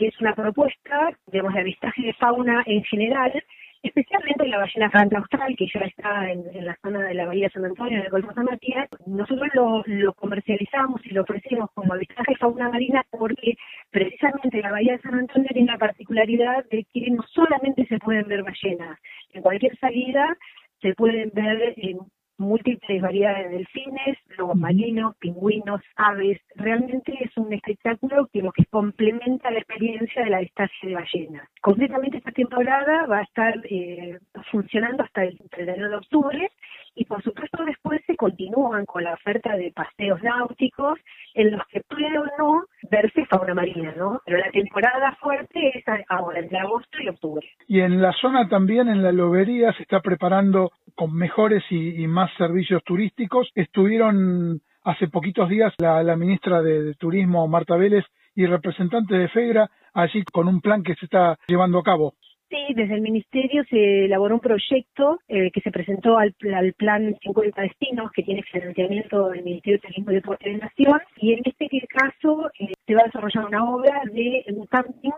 [0.03, 3.33] que es una propuesta, digamos, de avistaje de fauna en general,
[3.85, 7.51] especialmente la ballena franca austral, que ya está en, la zona de la Bahía de
[7.51, 8.89] San Antonio, en el Golfo San Matías.
[9.07, 13.55] Nosotros lo, comercializamos y lo ofrecemos como avistaje de fauna marina porque
[13.91, 18.27] precisamente la Bahía de San Antonio tiene la particularidad de que no solamente se pueden
[18.27, 18.99] ver ballenas,
[19.35, 20.37] en cualquier salida
[20.81, 21.99] se pueden ver en
[22.43, 26.41] múltiples variedades de delfines, lobos marinos, pingüinos, aves.
[26.57, 31.49] Realmente es un espectáculo que lo que complementa la experiencia de la distancia de ballenas.
[31.61, 34.19] Concretamente esta temporada va a estar eh,
[34.51, 36.51] funcionando hasta el 31 de octubre
[36.95, 40.99] y por supuesto después se continúan con la oferta de paseos náuticos
[41.35, 44.21] en los que puede o no verse fauna marina, ¿no?
[44.25, 47.47] Pero la temporada fuerte es ahora, entre agosto y octubre.
[47.67, 52.31] Y en la zona también, en la lobería, se está preparando con mejores y, más
[52.39, 53.51] servicios turísticos.
[53.57, 58.05] Estuvieron hace poquitos días la, ministra de, Turismo, Marta Vélez,
[58.37, 62.15] y representante de FEGRA allí con un plan que se está llevando a cabo.
[62.49, 66.35] Sí, desde el Ministerio se elaboró un proyecto eh, que se presentó al,
[66.77, 71.33] Plan 50 Destinos, que tiene financiamiento del Ministerio de Turismo y Deporte de Nación, y
[71.33, 75.11] en este caso eh, se va a desarrollar una obra de un camping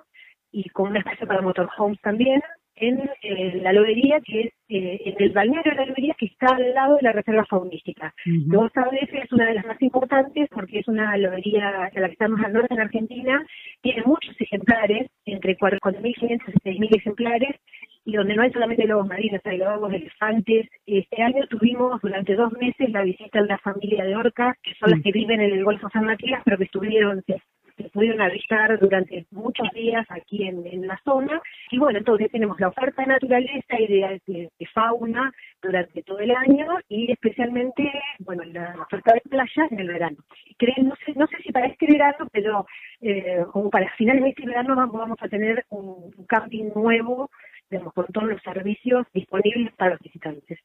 [0.51, 2.41] y con un espacio para motorhomes también,
[2.77, 6.47] en eh, la lobería, que es eh, en el balneario de la lobería, que está
[6.55, 8.15] al lado de la reserva faunística.
[8.27, 12.41] Uh es una de las más importantes porque es una lobería a la que estamos
[12.45, 13.45] al norte en Argentina,
[13.81, 17.57] tiene muchos ejemplares, entre 4.500 y 6.000 ejemplares,
[18.05, 20.69] y donde no hay solamente lobos marinos, hay lobos, elefantes.
[20.87, 24.91] Este año tuvimos durante dos meses la visita de la familia de orcas, que son
[24.91, 27.23] las que viven en el Golfo San Matías, pero que estuvieron
[27.77, 31.41] se pudieron avistar durante muchos días aquí en, la zona.
[31.71, 35.33] Y bueno, entonces tenemos la oferta de naturaleza y de, fauna
[35.63, 40.17] durante todo el año y especialmente, bueno, la oferta de playa en el verano.
[40.59, 42.67] Creen, no, sé, no sé si para este verano, pero
[43.01, 47.31] eh, como para finales de este verano vamos a tener un camping nuevo
[47.95, 50.59] con todos los servicios disponibles para los visitantes.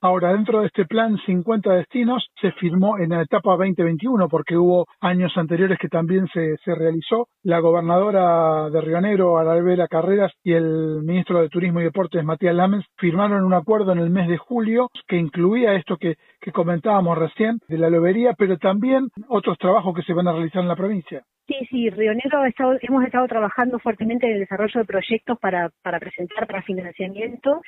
[0.00, 4.86] Ahora, dentro de este plan 50 destinos, se firmó en la etapa 2021, porque hubo
[5.00, 7.28] años anteriores que también se, se realizó.
[7.42, 12.54] La gobernadora de Río Negro, Arabela Carreras, y el ministro de Turismo y Deportes, Matías
[12.54, 17.18] Lamens, firmaron un acuerdo en el mes de julio que incluía esto que, que comentábamos
[17.18, 20.76] recién, de la lobería, pero también otros trabajos que se van a realizar en la
[20.76, 21.22] provincia.
[21.50, 22.44] Sí, sí, Río Negro
[22.80, 27.60] hemos estado trabajando fuertemente en el desarrollo de proyectos para, para presentar para financiamiento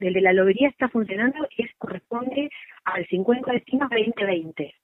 [0.00, 2.50] el de la lobería está funcionando, es corresponde
[2.84, 4.74] al 50 destinos 2020.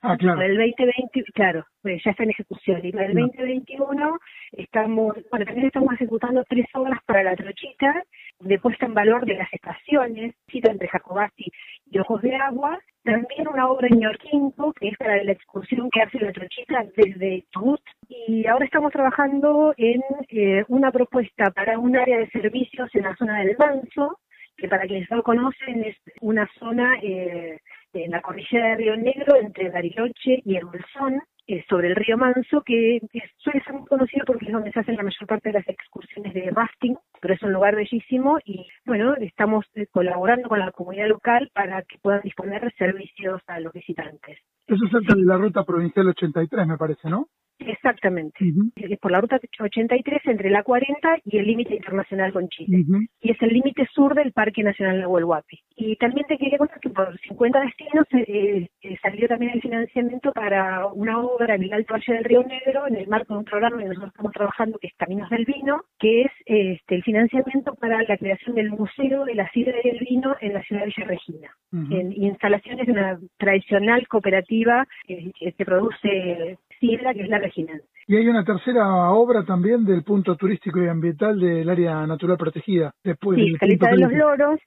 [0.00, 0.38] Ah, claro.
[0.38, 2.80] Para el 2020, claro, pues ya está en ejecución.
[2.82, 4.18] Y para el 2021
[4.52, 8.02] estamos, bueno, también estamos ejecutando tres obras para la trochita
[8.40, 11.52] de puesta en valor de las estaciones, cita entre Jacobasi
[11.90, 16.02] y Ojos de Agua, también una obra en Ñorquinco, que es para la excursión que
[16.02, 21.96] hace la trochita desde Chubut, y ahora estamos trabajando en eh, una propuesta para un
[21.96, 24.18] área de servicios en la zona del Manso,
[24.56, 27.58] que para quienes no conocen es una zona eh,
[27.92, 32.16] en la cordillera de Río Negro entre Bariloche y el Bolsón, eh, sobre el río
[32.16, 33.00] Manso, que
[33.36, 36.34] suele ser muy conocido porque es donde se hacen la mayor parte de las excursiones
[36.34, 41.08] de rafting, pero es un lugar bellísimo y bueno, estamos eh, colaborando con la comunidad
[41.08, 44.38] local para que puedan disponer servicios a los visitantes.
[44.66, 47.26] Eso es cerca de la ruta provincial 83, me parece, ¿no?
[47.66, 48.38] Exactamente.
[48.76, 52.84] Es por la ruta 83 entre la 40 y el límite internacional con Chile.
[53.20, 55.58] Y es el límite sur del Parque Nacional de Huelhuapi.
[55.76, 60.32] Y también te quería contar que por 50 destinos eh, eh, salió también el financiamiento
[60.32, 63.44] para una obra en el Alto Valle del Río Negro en el marco de un
[63.44, 67.74] programa que nosotros estamos trabajando que es Caminos del Vino, que es este, el financiamiento
[67.74, 70.86] para la creación del Museo de la Sidra y el Vino en la ciudad de
[70.86, 71.50] Villa Regina.
[71.72, 77.80] en, y instalaciones de una tradicional cooperativa que produce sidra, que es la regional.
[78.08, 82.92] Y hay una tercera obra también del punto turístico y ambiental del área natural protegida.
[83.04, 84.60] Después sí, Caleta de los Loros.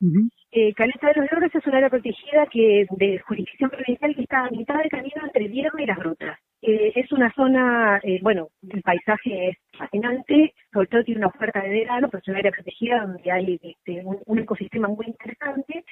[0.51, 4.45] eh, Caleta de los Loros es un área protegida que de jurisdicción provincial que está
[4.45, 6.39] a mitad de camino entre Vierma y las Grutas.
[6.61, 11.61] Eh, es una zona, eh, bueno, el paisaje es fascinante, sobre todo tiene una oferta
[11.61, 15.83] de verano, pero es un área protegida donde hay este, un ecosistema muy interesante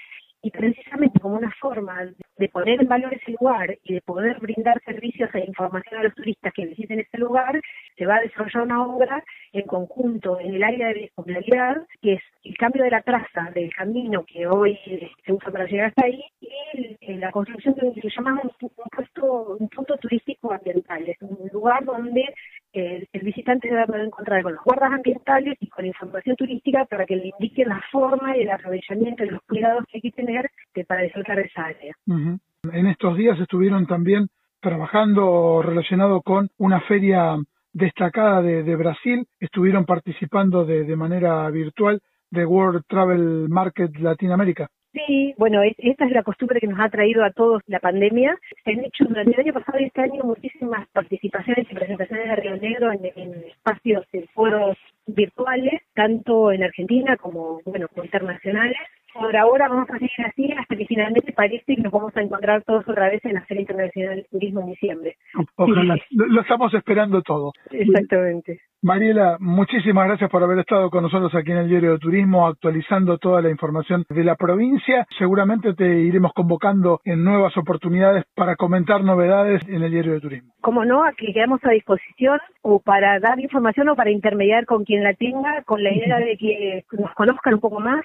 [0.43, 2.05] y precisamente como una forma
[2.37, 6.13] de poner en valor ese lugar y de poder brindar servicios e información a los
[6.13, 7.59] turistas que visiten ese lugar,
[7.97, 12.21] se va a desarrollar una obra en conjunto en el área de bioscopialidad, que es
[12.43, 14.77] el cambio de la traza del camino que hoy
[15.25, 19.55] se usa para llegar hasta ahí, y la construcción de lo que llamamos un, puesto,
[19.59, 21.07] un punto turístico ambiental.
[21.07, 22.25] Es un lugar donde
[22.73, 26.85] el, visitante se va a poder encontrar con los guardas ambientales y con información turística
[26.85, 30.11] para que le indique la forma y el aprovechamiento y los cuidados que hay que
[30.11, 30.49] tener
[30.87, 31.95] para disfrutar de esa área.
[32.07, 34.27] En estos días estuvieron también
[34.59, 37.35] trabajando relacionado con una feria
[37.73, 44.69] destacada de, Brasil, estuvieron participando de, de manera virtual de World Travel Market Latinoamérica.
[44.93, 48.37] Sí, bueno, esta es la costumbre que nos ha traído a todos la pandemia.
[48.63, 52.35] Se han hecho durante el año pasado y este año muchísimas participaciones y presentaciones de
[52.35, 54.77] Río Negro en, en espacios, en foros
[55.07, 58.77] virtuales, tanto en Argentina como, bueno, internacionales.
[59.13, 62.63] Por ahora vamos a seguir así hasta que finalmente parece que nos vamos a encontrar
[62.63, 65.15] todos otra vez en la Feria Internacional del Turismo en diciembre.
[65.55, 67.51] Ojalá, lo estamos esperando todo.
[67.71, 68.59] Exactamente.
[68.81, 73.17] Mariela, muchísimas gracias por haber estado con nosotros aquí en el Diario de Turismo, actualizando
[73.17, 75.07] toda la información de la provincia.
[75.17, 80.53] Seguramente te iremos convocando en nuevas oportunidades para comentar novedades en el Diario de Turismo.
[80.59, 85.01] Como no, aquí quedamos a disposición o para dar información o para intermediar con quien
[85.01, 88.03] la tenga, con la idea de que nos conozcan un poco más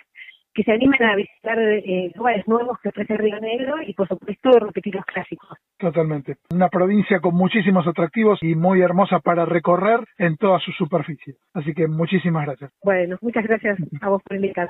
[0.58, 4.50] que se animen a visitar eh, lugares nuevos que ofrece Río Negro y por supuesto
[4.58, 5.56] repetir los clásicos.
[5.78, 6.38] Totalmente.
[6.52, 11.36] Una provincia con muchísimos atractivos y muy hermosa para recorrer en toda su superficie.
[11.54, 12.72] Así que muchísimas gracias.
[12.82, 14.68] Bueno, muchas gracias a vos por invitar.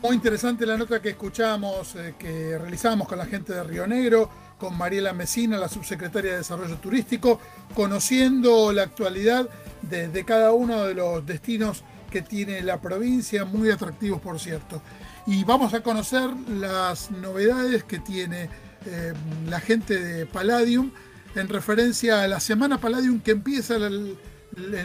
[0.00, 4.28] Muy interesante la nota que escuchamos, eh, que realizamos con la gente de Río Negro,
[4.64, 7.38] con Mariela Mesina, la subsecretaria de Desarrollo Turístico,
[7.74, 9.46] conociendo la actualidad
[9.82, 14.80] de, cada uno de los destinos que tiene la provincia, muy atractivos por cierto.
[15.26, 18.48] Y vamos a conocer las novedades que tiene
[18.86, 19.12] eh,
[19.46, 20.92] la gente de Palladium
[21.34, 24.16] en referencia a la semana Palladium que empieza en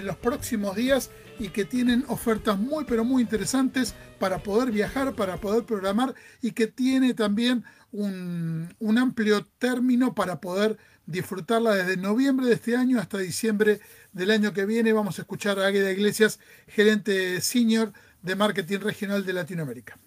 [0.04, 5.38] los próximos días y que tienen ofertas muy pero muy interesantes para poder viajar, para
[5.38, 12.48] poder programar y que tiene también un, un amplio término para poder disfrutarla desde noviembre
[12.48, 13.80] de este año hasta diciembre
[14.14, 14.94] del año que viene.
[14.94, 17.90] Vamos a escuchar a Águeda Iglesias, gerente senior
[18.22, 19.98] de marketing regional de Latinoamérica.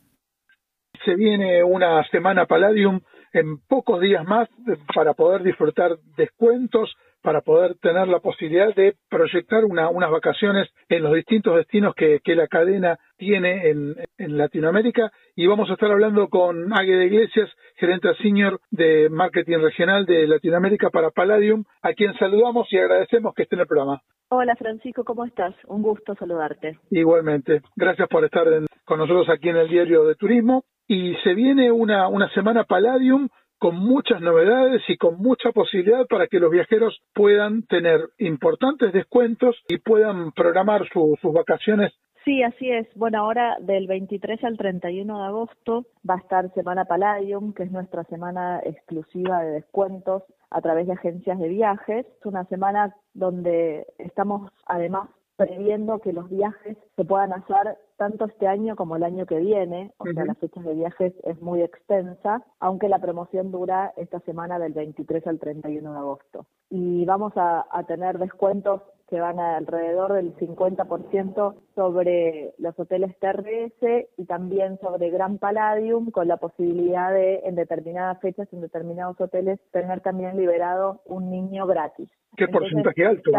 [1.05, 3.01] Se viene una semana Palladium
[3.33, 4.49] en pocos días más
[4.95, 11.15] para poder disfrutar descuentos, para poder tener la posibilidad de proyectar unas vacaciones en los
[11.15, 15.11] distintos destinos que, la cadena tiene en, Latinoamérica.
[15.37, 20.91] Y vamos a estar hablando con Águeda Iglesias, gerente senior de marketing regional de Latinoamérica
[20.91, 24.03] para Palladium, a quien saludamos y agradecemos que esté en el programa.
[24.31, 25.55] Hola Francisco, ¿cómo estás?
[25.67, 26.79] Un gusto saludarte.
[26.91, 27.61] Igualmente.
[27.77, 28.47] Gracias por estar
[28.85, 30.65] con nosotros aquí en el Diario de Turismo.
[30.89, 33.29] Y se viene una, una semana Palladium
[33.63, 39.55] con muchas novedades y con mucha posibilidad para que los viajeros puedan tener importantes descuentos
[39.69, 41.93] y puedan programar sus vacaciones
[42.25, 42.87] Sí, así es.
[42.95, 47.73] Bueno, ahora del 23 al 31 de agosto va a estar Semana Palladium, que es
[47.73, 52.07] nuestra semana exclusiva de descuentos a través de agencias de viajes.
[52.07, 55.09] Es una semana donde estamos además
[55.47, 59.93] previendo que los viajes se puedan hacer tanto este año como el año que viene,
[59.99, 64.59] o sea, las fechas de viajes es muy extensa, aunque la promoción dura esta semana
[64.59, 66.47] del 23 al 31 de agosto.
[66.71, 74.09] Y vamos a, a tener descuentos que van alrededor del 50% sobre los hoteles TRS
[74.17, 79.61] y también sobre Gran Palladium, con la posibilidad de, en determinadas fechas, en determinados hoteles,
[79.71, 82.09] tener también liberado un niño gratis.
[82.39, 83.31] ¿Qué porcentaje alto?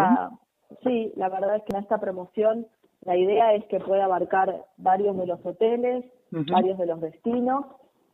[0.83, 2.67] Sí, la verdad es que en esta promoción
[3.01, 7.65] la idea es que pueda abarcar varios de los hoteles, varios de los destinos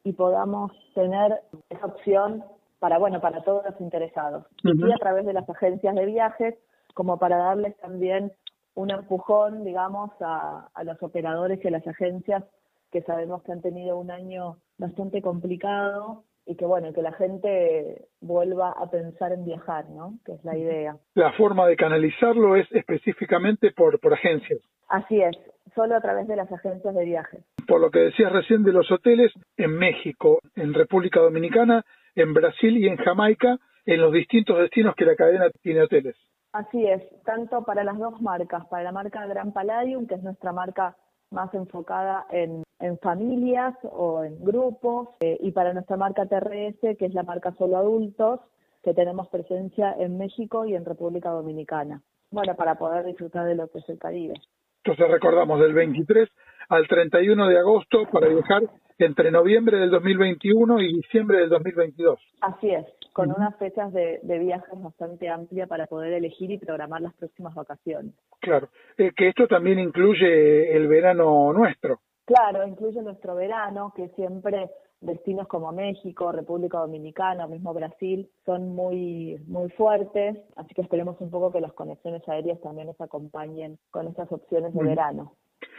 [0.03, 2.43] y podamos tener esa opción
[2.79, 4.45] para bueno para todos los interesados.
[4.63, 6.55] Y a través de las agencias de viajes
[6.93, 8.31] como para darles también
[8.75, 12.43] un empujón, digamos, a, a los operadores y a las agencias
[12.91, 18.07] que sabemos que han tenido un año bastante complicado y que bueno, que la gente
[18.21, 20.17] vuelva a pensar en viajar, ¿no?
[20.25, 20.97] Que es la idea.
[21.13, 24.59] La forma de canalizarlo es específicamente por, por agencias.
[24.87, 25.37] Así es,
[25.75, 27.45] solo a través de las agencias de viajes.
[27.67, 31.85] Por lo que decías recién de los hoteles, en México, en República Dominicana,
[32.15, 36.15] en Brasil y en Jamaica, en los distintos destinos que la cadena tiene hoteles.
[36.51, 40.51] Así es, tanto para las dos marcas, para la marca Gran Palladium, que es nuestra
[40.51, 40.97] marca
[41.31, 47.05] más enfocada en, en familias o en grupos, eh, y para nuestra marca TRS, que
[47.05, 48.39] es la marca solo adultos,
[48.83, 52.01] que tenemos presencia en México y en República Dominicana.
[52.31, 54.35] Bueno, para poder disfrutar de lo que es el Caribe.
[54.83, 56.29] Entonces recordamos del 23
[56.69, 58.63] al 31 de agosto para viajar
[58.97, 62.19] entre noviembre del 2021 y diciembre del 2022.
[62.41, 62.85] Así es,
[63.19, 67.53] con unas fechas de, de viajes bastante amplias para poder elegir y programar las próximas
[67.53, 68.13] vacaciones.
[68.39, 71.99] Claro, eh, que esto también incluye el verano nuestro.
[72.23, 74.69] Claro, incluye nuestro verano, que siempre
[75.01, 81.29] destinos como México, República Dominicana, mismo Brasil, son muy, muy fuertes, así que esperemos un
[81.29, 85.33] poco que las conexiones aéreas también nos acompañen con estas opciones de verano.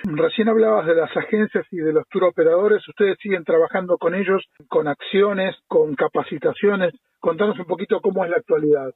[0.05, 2.87] Recién hablabas de las agencias y de los tour operadores.
[2.87, 6.93] Ustedes siguen trabajando con ellos, con acciones, con capacitaciones.
[7.21, 8.91] Contanos un poquito cómo es la actualidad.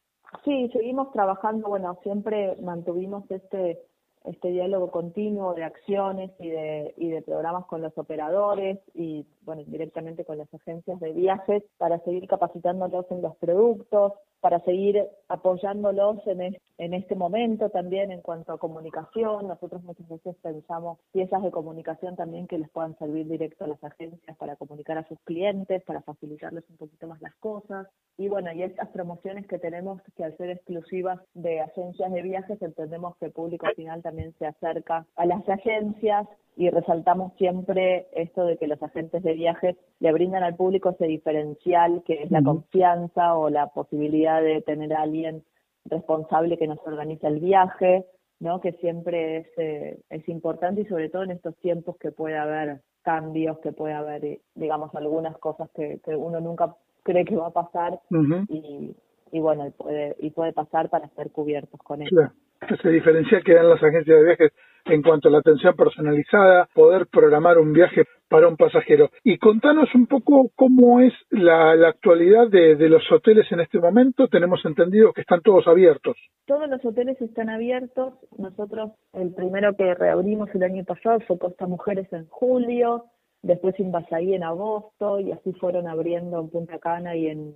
[0.44, 1.68] Sí, seguimos trabajando.
[1.68, 3.80] Bueno, siempre mantuvimos este
[4.24, 9.62] este diálogo continuo de acciones y de, y de programas con los operadores y bueno
[9.66, 16.18] directamente con las agencias de viajes para seguir capacitándolos en los productos, para seguir apoyándolos
[16.26, 19.48] en, en este momento también en cuanto a comunicación.
[19.48, 23.82] Nosotros muchas veces pensamos piezas de comunicación también que les puedan servir directo a las
[23.82, 27.88] agencias para comunicar a sus clientes, para facilitarles un poquito más las cosas.
[28.18, 32.60] Y bueno, y estas promociones que tenemos que al ser exclusivas de agencias de viajes,
[32.60, 38.44] entendemos que el público final también se acerca a las agencias y resaltamos siempre esto
[38.44, 42.42] de que los agentes de viajes le brindan al público ese diferencial que es la
[42.42, 45.42] confianza o la posibilidad de tener a alguien
[45.84, 48.06] responsable que nos organiza el viaje,
[48.40, 48.60] ¿no?
[48.60, 52.80] Que siempre es, eh, es importante y sobre todo en estos tiempos que puede haber
[53.02, 57.48] cambios, que puede haber, eh, digamos, algunas cosas que, que uno nunca cree que va
[57.48, 58.00] a pasar
[58.48, 58.96] y,
[59.30, 62.14] y bueno, y puede, y puede pasar para ser cubiertos con eso.
[62.14, 62.32] Claro.
[62.68, 64.52] Ese diferencial que dan las agencias de viajes
[64.86, 69.10] en cuanto a la atención personalizada, poder programar un viaje para un pasajero.
[69.22, 74.28] Y contanos un poco cómo es la, actualidad de, los hoteles en este momento.
[74.28, 76.16] Tenemos entendido que están todos abiertos.
[76.46, 78.14] Todos los hoteles están abiertos.
[78.36, 83.04] Nosotros, el primero que reabrimos el año pasado fue Costa Mujeres en julio,
[83.42, 87.54] después Invasaí en agosto, y así fueron abriendo en Punta Cana y en,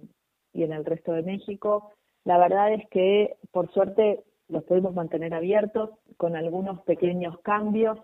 [0.53, 1.93] y en el resto de México.
[2.25, 7.99] La verdad es que, por suerte, los podemos mantener abiertos con algunos pequeños cambios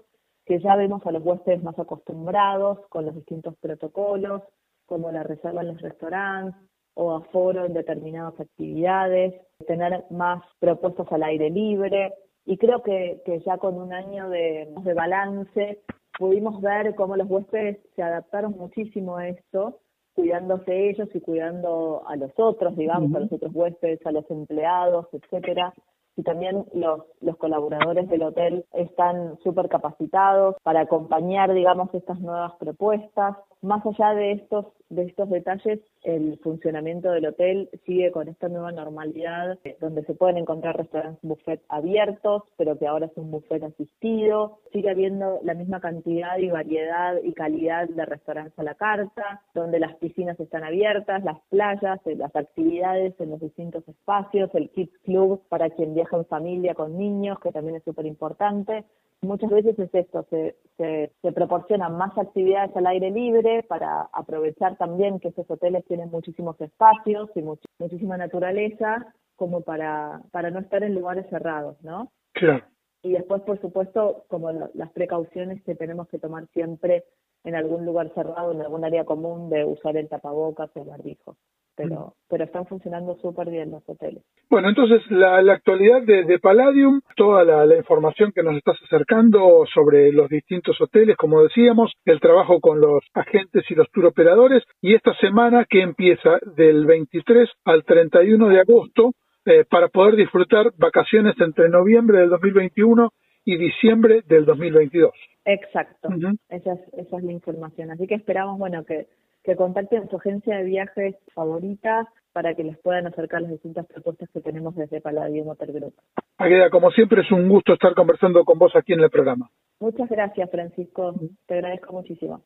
[0.45, 4.43] que ya vemos a los huéspedes más acostumbrados con los distintos protocolos,
[4.87, 6.61] como la reserva en los restaurantes
[6.95, 9.35] o aforo en determinadas actividades,
[9.67, 12.13] tener más propuestos al aire libre.
[12.45, 15.83] Y creo que, que ya con un año de, de balance
[16.19, 19.81] pudimos ver cómo los huéspedes se adaptaron muchísimo a esto,
[20.15, 25.09] cuidándose ellos y cuidando a los otros, digamos, a los otros huéspedes, a los empleados,
[25.13, 25.73] etcétera
[26.17, 32.53] y también los, los colaboradores del hotel están súper capacitados para acompañar, digamos, estas nuevas
[32.59, 33.37] propuestas.
[33.63, 38.73] Más allá de estos, de estos detalles, el funcionamiento del hotel sigue con esta nueva
[38.73, 43.63] normalidad, eh, donde se pueden encontrar restaurantes buffet abiertos, pero que ahora es un buffet
[43.63, 44.59] asistido.
[44.73, 49.81] Sigue habiendo la misma cantidad y variedad y calidad de restaurantes a la carta, donde
[49.81, 54.99] las piscinas están abiertas, las playas, eh, las actividades en los distintos espacios, el Kids
[55.05, 58.85] Club para quien viaja en familia con niños, que también es súper importante.
[59.25, 64.77] Muchas veces es esto, se, se, se proporcionan más actividades al aire libre para aprovechar
[64.77, 67.43] también que esos hoteles tienen muchísimos espacios y
[67.79, 72.13] muchísima naturaleza como para, para no estar en lugares cerrados, ¿no?
[72.33, 72.65] Claro.
[73.03, 77.05] Y después, por supuesto, como las precauciones que tenemos que tomar siempre
[77.45, 81.37] en algún lugar cerrado, en algún área común, de usar el tapabocas o el barbijo
[81.77, 84.23] pero, pero están funcionando súper bien los hoteles.
[84.49, 88.77] Bueno, entonces la, la actualidad de, de, Palladium, toda la, la, información que nos estás
[88.85, 94.07] acercando sobre los distintos hoteles, como decíamos, el trabajo con los agentes y los tour
[94.07, 99.13] operadores, y esta semana que empieza del 23 al 31 de agosto
[99.47, 103.11] eh, para poder disfrutar vacaciones entre noviembre del 2021
[103.45, 105.13] y diciembre del 2022.
[105.45, 106.09] Exacto,
[106.49, 107.91] esa, es, esa es la información.
[107.91, 109.07] Así que esperamos, bueno, que
[109.45, 114.29] que contacten su agencia de viajes favorita para que les puedan acercar las distintas propuestas
[114.33, 115.95] que tenemos desde Palladium Hotel Group.
[116.39, 119.49] Agueda, como siempre es un gusto estar conversando con vos aquí en el programa.
[119.79, 121.15] Muchas gracias, Francisco.
[121.47, 122.43] Te agradezco muchísimo.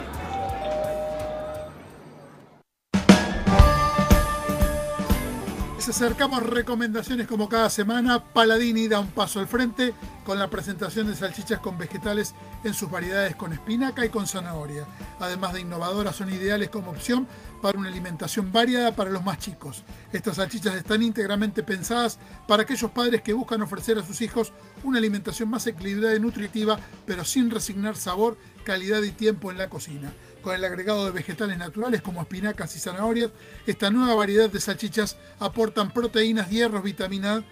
[5.90, 8.24] acercamos recomendaciones como cada semana.
[8.24, 12.92] Paladini da un paso al frente con la presentación de salchichas con vegetales en sus
[12.92, 14.86] variedades con espinaca y con zanahoria.
[15.20, 17.28] Además de innovadoras, son ideales como opción
[17.62, 19.84] para una alimentación variada para los más chicos.
[20.14, 25.00] Estas salchichas están íntegramente pensadas para aquellos padres que buscan ofrecer a sus hijos una
[25.00, 30.14] alimentación más equilibrada y nutritiva, pero sin resignar sabor, calidad y tiempo en la cocina
[30.42, 33.32] con el agregado de vegetales naturales como espinacas y zanahorias,
[33.66, 37.44] esta nueva variedad de salchichas aportan proteínas, hierros, vitaminas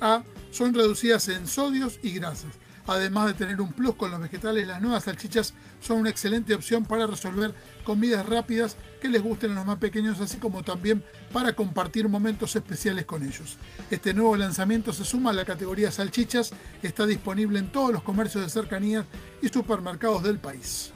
[0.00, 2.52] A, son reducidas en sodios y grasas.
[2.86, 6.84] Además de tener un plus con los vegetales, las nuevas salchichas son una excelente opción
[6.84, 11.54] para resolver comidas rápidas que les gusten a los más pequeños, así como también para
[11.54, 13.56] compartir momentos especiales con ellos.
[13.90, 18.44] Este nuevo lanzamiento se suma a la categoría salchichas, está disponible en todos los comercios
[18.44, 19.04] de cercanías
[19.42, 20.92] y supermercados del país.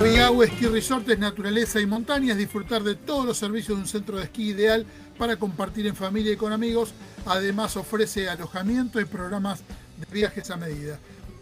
[0.00, 4.18] Rigahue Ski Resort es naturaleza y montañas, disfrutar de todos los servicios de un centro
[4.18, 4.86] de esquí ideal
[5.18, 6.92] para compartir en familia y con amigos.
[7.26, 9.62] Además ofrece alojamiento y programas
[9.98, 10.98] de viajes a medida.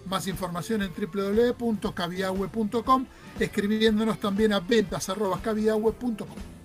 [0.07, 3.07] Más información en www.caviahue.com,
[3.39, 6.57] escribiéndonos también a ventas.caviahue.com.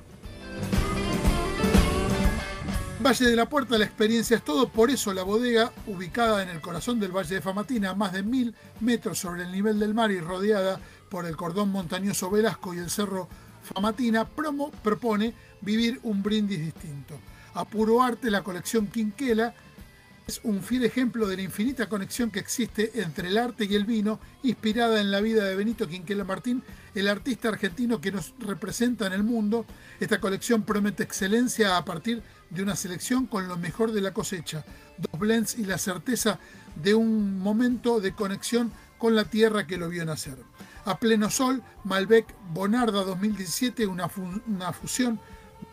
[3.04, 6.62] Valle de la Puerta, la experiencia es todo, por eso la bodega, ubicada en el
[6.62, 10.12] corazón del Valle de Famatina, a más de mil metros sobre el nivel del mar
[10.12, 13.28] y rodeada por el cordón montañoso Velasco y el cerro
[13.64, 17.20] Famatina, promo, propone vivir un brindis distinto.
[17.54, 19.54] A puro arte, la colección Quinquela
[20.28, 23.86] es un fiel ejemplo de la infinita conexión que existe entre el arte y el
[23.86, 26.64] vino, inspirada en la vida de Benito Quinquela Martín,
[26.96, 29.66] el artista argentino que nos representa en el mundo.
[30.00, 34.64] Esta colección promete excelencia a partir de una selección con lo mejor de la cosecha,
[34.98, 36.40] dos blends y la certeza
[36.82, 40.38] de un momento de conexión con la tierra que lo vio nacer.
[40.86, 44.10] A pleno sol, Malbec Bonarda 2017, una,
[44.48, 45.20] una fusión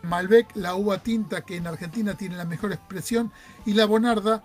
[0.03, 3.31] Malbec, la uva tinta que en Argentina tiene la mejor expresión,
[3.65, 4.43] y la Bonarda,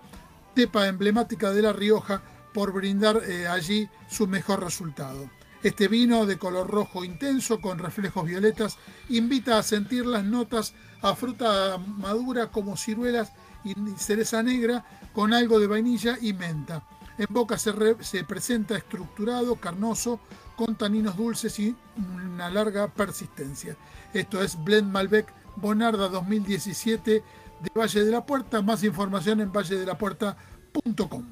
[0.55, 5.29] cepa emblemática de La Rioja, por brindar eh, allí su mejor resultado.
[5.63, 8.77] Este vino de color rojo intenso con reflejos violetas
[9.09, 13.33] invita a sentir las notas a fruta madura como ciruelas
[13.65, 16.85] y cereza negra con algo de vainilla y menta.
[17.19, 20.21] En boca se, se, presenta estructurado, carnoso,
[20.57, 23.77] con taninos dulces y una larga persistencia.
[24.13, 27.11] Esto es Blend Malbec Bonarda 2017
[27.61, 28.63] de Valle de la Puerta.
[28.63, 31.25] Más información en valledelapuerta.com.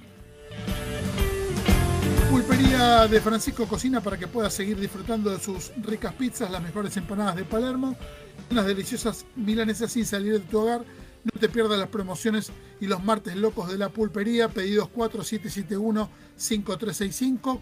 [2.30, 6.96] Pulpería de Francisco Cocina para que puedas seguir disfrutando de sus ricas pizzas, las mejores
[6.96, 7.96] empanadas de Palermo
[8.50, 10.84] unas deliciosas milanesas sin salir de tu hogar.
[11.24, 12.50] No te pierdas las promociones
[12.80, 14.48] y los martes locos de la pulpería.
[14.48, 17.60] Pedidos 4771-5365,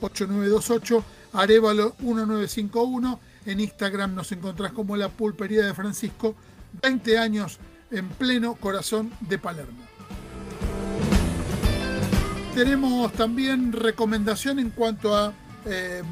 [0.00, 3.20] 154972-8928, Arevalo 1951.
[3.46, 6.34] En Instagram nos encontrás como la pulpería de Francisco.
[6.82, 7.58] 20 años
[7.90, 9.78] en pleno corazón de Palermo.
[12.54, 15.32] Tenemos también recomendación en cuanto a
[15.66, 16.02] eh,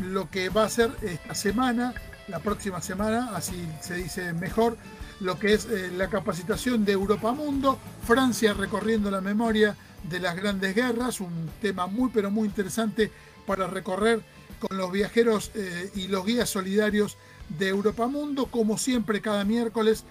[0.00, 1.94] lo que va a ser esta semana,
[2.28, 4.76] la próxima semana, así se dice mejor,
[5.20, 9.76] lo que es eh, la capacitación de Europa Mundo, Francia recorriendo la memoria
[10.08, 13.10] de las grandes guerras, un tema muy pero muy interesante
[13.46, 14.22] para recorrer
[14.58, 17.16] con los viajeros eh, y los guías solidarios
[17.48, 20.04] de Europa Mundo, como siempre cada miércoles,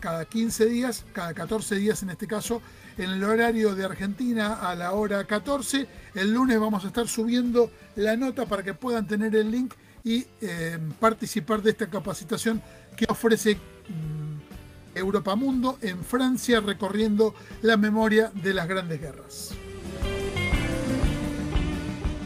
[0.00, 2.60] cada 15 días, cada 14 días en este caso,
[2.98, 5.86] en el horario de Argentina a la hora 14.
[6.14, 9.72] El lunes vamos a estar subiendo la nota para que puedan tener el link
[10.04, 12.62] y eh, participar de esta capacitación
[12.96, 19.54] que ofrece mm, Europa Mundo en Francia recorriendo la memoria de las grandes guerras.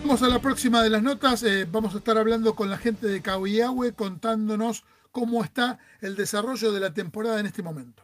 [0.03, 1.43] Vamos a la próxima de las notas.
[1.45, 6.73] Eh, vamos a estar hablando con la gente de Cahuillahue contándonos cómo está el desarrollo
[6.73, 8.03] de la temporada en este momento.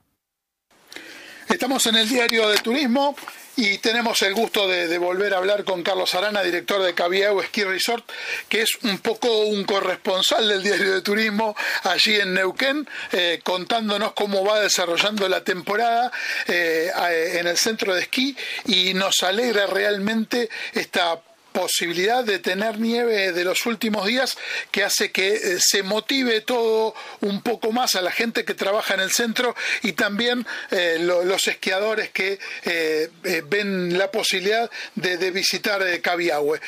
[1.49, 3.17] Estamos en el diario de turismo
[3.59, 7.65] y tenemos el gusto de, volver a hablar con Carlos Arana, director de Cabiao Ski
[7.65, 8.09] Resort,
[8.49, 14.13] que es un poco un corresponsal del diario de turismo allí en Neuquén, eh, contándonos
[14.13, 16.13] cómo va desarrollando la temporada
[16.47, 16.93] eh,
[17.35, 18.37] en el centro de esquí
[18.67, 21.21] y nos alegra realmente esta
[21.59, 24.39] posibilidad de tener nieve de los últimos días
[24.71, 28.95] que hace que eh, se motive todo un poco más a la gente que trabaja
[28.95, 33.11] en el centro y también eh, los esquiadores que eh,
[33.47, 36.61] ven la posibilidad de, visitar Cabiahue.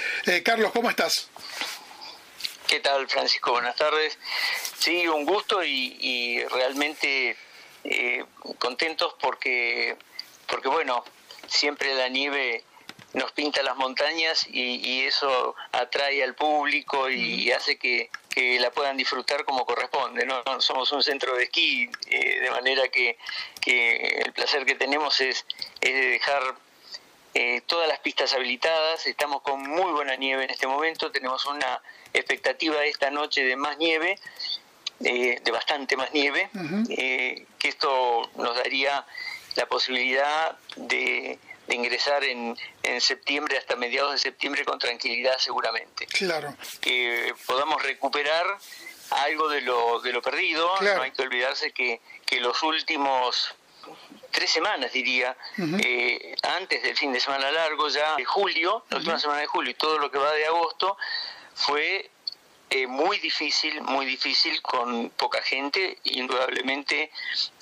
[0.44, 1.28] Carlos, ¿cómo estás?
[2.66, 3.52] ¿Qué tal, Francisco?
[3.52, 4.18] Buenas tardes.
[4.76, 7.36] Sí, un gusto y, realmente
[8.58, 9.96] contentos porque,
[10.48, 11.04] porque, bueno,
[11.46, 12.64] siempre la nieve
[13.12, 18.10] nos pinta las montañas y, eso atrae al público y, hace que,
[18.60, 20.24] la puedan disfrutar como corresponde.
[20.24, 20.42] ¿no?
[20.60, 23.18] Somos un centro de esquí, eh, de manera que,
[23.66, 25.44] el placer que tenemos es,
[25.80, 26.42] es de dejar
[27.34, 29.06] eh, todas las pistas habilitadas.
[29.06, 31.82] Estamos con muy buena nieve en este momento, tenemos una
[32.12, 34.18] expectativa esta noche de más nieve.
[35.02, 36.50] Eh, de bastante más nieve,
[36.90, 39.06] que esto nos daría
[39.56, 41.38] la posibilidad de,
[41.70, 46.06] de ingresar en, en septiembre hasta mediados de septiembre con tranquilidad seguramente.
[46.06, 46.54] Claro.
[46.80, 48.44] Que podamos recuperar
[49.10, 50.68] algo de lo, de lo perdido.
[50.80, 53.54] No hay que olvidarse que, que los últimos
[54.32, 55.36] tres semanas, diría,
[55.84, 59.70] eh, antes del fin de semana largo, ya de julio, la última semana de julio
[59.70, 60.96] y todo lo que va de agosto,
[61.54, 62.10] fue
[62.70, 67.10] eh, muy difícil, muy difícil con poca gente, indudablemente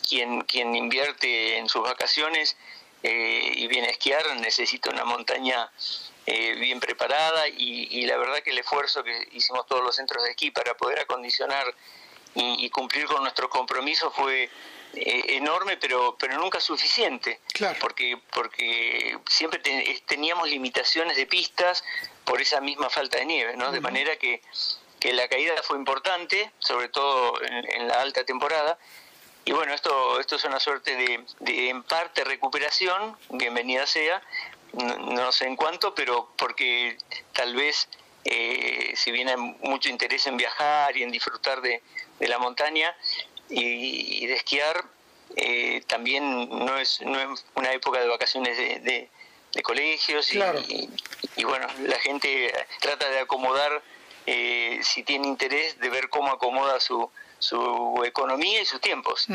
[0.07, 2.57] quien, quien invierte en sus vacaciones
[3.03, 5.71] eh, y viene a esquiar necesita una montaña
[6.27, 10.31] eh, bien preparada y, la verdad que el esfuerzo que hicimos todos los centros de
[10.31, 11.65] esquí para poder acondicionar
[12.35, 14.51] y, cumplir con nuestro compromiso fue
[14.95, 17.41] eh, enorme pero pero nunca suficiente.
[17.81, 19.61] Porque porque siempre
[20.07, 21.85] teníamos limitaciones de pistas
[22.25, 24.43] por esa misma falta de nieve no de manera que
[25.01, 28.79] que la caída fue importante sobre todo en la alta temporada
[29.49, 30.95] y bueno, esto, esto es una suerte
[31.41, 34.21] de, en parte recuperación, bienvenida sea,
[34.75, 36.99] no, sé en cuánto, pero porque
[37.33, 37.89] tal vez
[38.27, 41.81] eh, si viene mucho interés en viajar y en disfrutar de,
[42.21, 42.95] la montaña
[43.49, 44.85] y, de esquiar,
[45.37, 49.09] eh, también no es, no es una época de vacaciones de,
[49.63, 50.91] colegios y,
[51.37, 53.83] y, bueno, la gente trata de acomodar,
[54.27, 59.27] eh, si tiene interés, de ver cómo acomoda su, su economía y sus tiempos.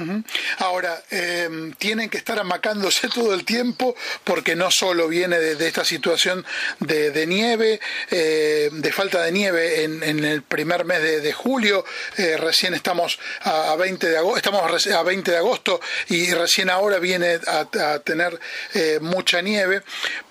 [0.59, 5.85] Ahora, em, tienen que estar amacándose todo el tiempo porque no solo viene de, esta
[5.85, 6.45] situación
[6.79, 7.79] de, nieve,
[8.11, 11.85] eh, de falta de nieve en, el primer mes de, julio,
[12.17, 15.79] eh, recién estamos a, 20 de agosto, a 20 de agosto
[16.09, 18.39] y recién ahora viene a, tener
[18.73, 19.83] eh, mucha nieve,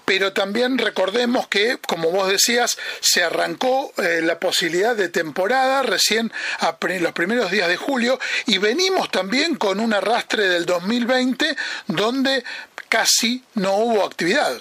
[0.05, 6.33] pero también recordemos que, como vos decías, se arrancó eh, la posibilidad de temporada recién
[6.61, 12.45] a los primeros días de julio y venimos también con un arrastre del 2020 donde
[12.89, 14.61] casi no hubo actividad.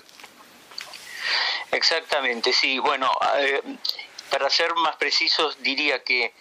[1.72, 2.80] Exactamente, sí.
[2.80, 3.62] Bueno, eh,
[4.30, 6.34] para ser más precisos, diría que,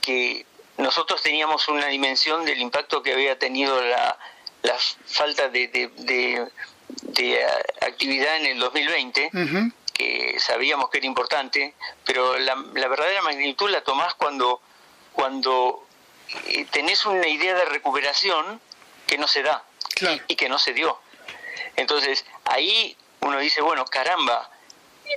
[0.00, 0.46] que
[0.76, 4.18] nosotros teníamos una dimensión del impacto que había tenido la,
[4.62, 4.76] la
[5.06, 6.46] falta de de
[7.16, 7.46] eh,
[7.80, 9.30] actividad en el 2020,
[9.94, 11.74] que sabíamos que era importante,
[12.04, 14.60] pero la, verdadera magnitud la tomás cuando,
[15.12, 15.86] cuando
[16.46, 18.60] eh, tenés una idea de recuperación
[19.06, 19.64] que no se da
[20.26, 20.98] y que no se dio.
[21.76, 24.50] Entonces, ahí uno dice, bueno, caramba,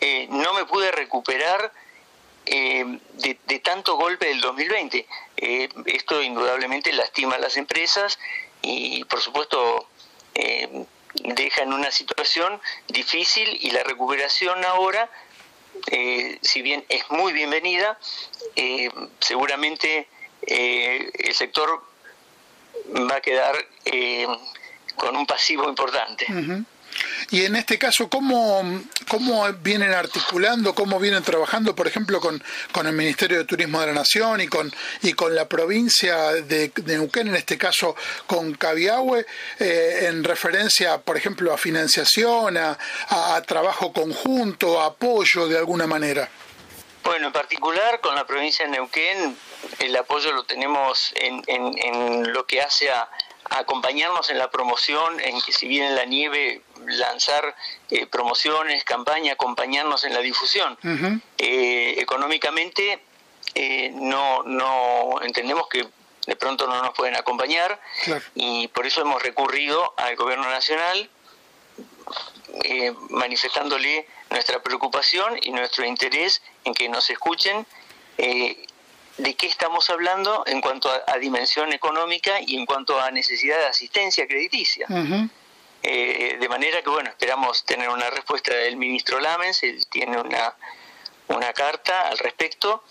[0.01, 1.71] eh, no me pude recuperar
[2.45, 5.07] eh, de, tanto golpe del 2020.
[5.85, 8.19] esto indudablemente lastima a las empresas
[8.61, 9.89] y, por supuesto,
[11.23, 15.09] deja en una situación difícil y la recuperación ahora,
[16.41, 17.97] si bien es muy bienvenida,
[19.19, 20.07] seguramente
[20.41, 21.83] el sector
[23.09, 23.55] va a quedar
[24.95, 26.25] con un pasivo importante.
[27.29, 28.63] Y en este caso, ¿cómo,
[29.09, 33.87] ¿cómo vienen articulando, cómo vienen trabajando, por ejemplo, con, con el Ministerio de Turismo de
[33.87, 37.95] la Nación y con, y con la provincia de, Neuquén, en este caso
[38.25, 39.25] con Cabiahue,
[39.59, 42.77] eh, en referencia, por ejemplo, a financiación, a,
[43.45, 46.29] trabajo conjunto, apoyo de alguna manera?
[47.03, 49.37] Bueno, en particular con la provincia de Neuquén,
[49.79, 53.09] el apoyo lo tenemos en, en, en lo que hace a
[53.49, 56.61] acompañarnos en la promoción, en que si viene la nieve,
[56.95, 57.55] lanzar
[57.89, 60.77] eh, promociones, campaña, acompañarnos en la difusión.
[61.37, 63.01] Eh, económicamente
[63.55, 65.87] eh, no, no entendemos que
[66.25, 67.79] de pronto no nos pueden acompañar
[68.35, 71.09] y por eso hemos recurrido al gobierno nacional
[73.09, 77.65] manifestándole nuestra preocupación y nuestro interés en que nos escuchen
[78.17, 83.65] de qué estamos hablando en cuanto a, dimensión económica y en cuanto a necesidad de
[83.65, 84.87] asistencia crediticia.
[85.83, 90.53] Eh, de manera que, bueno, esperamos tener una respuesta del ministro Lamens, él tiene una,
[91.27, 92.83] una carta al respecto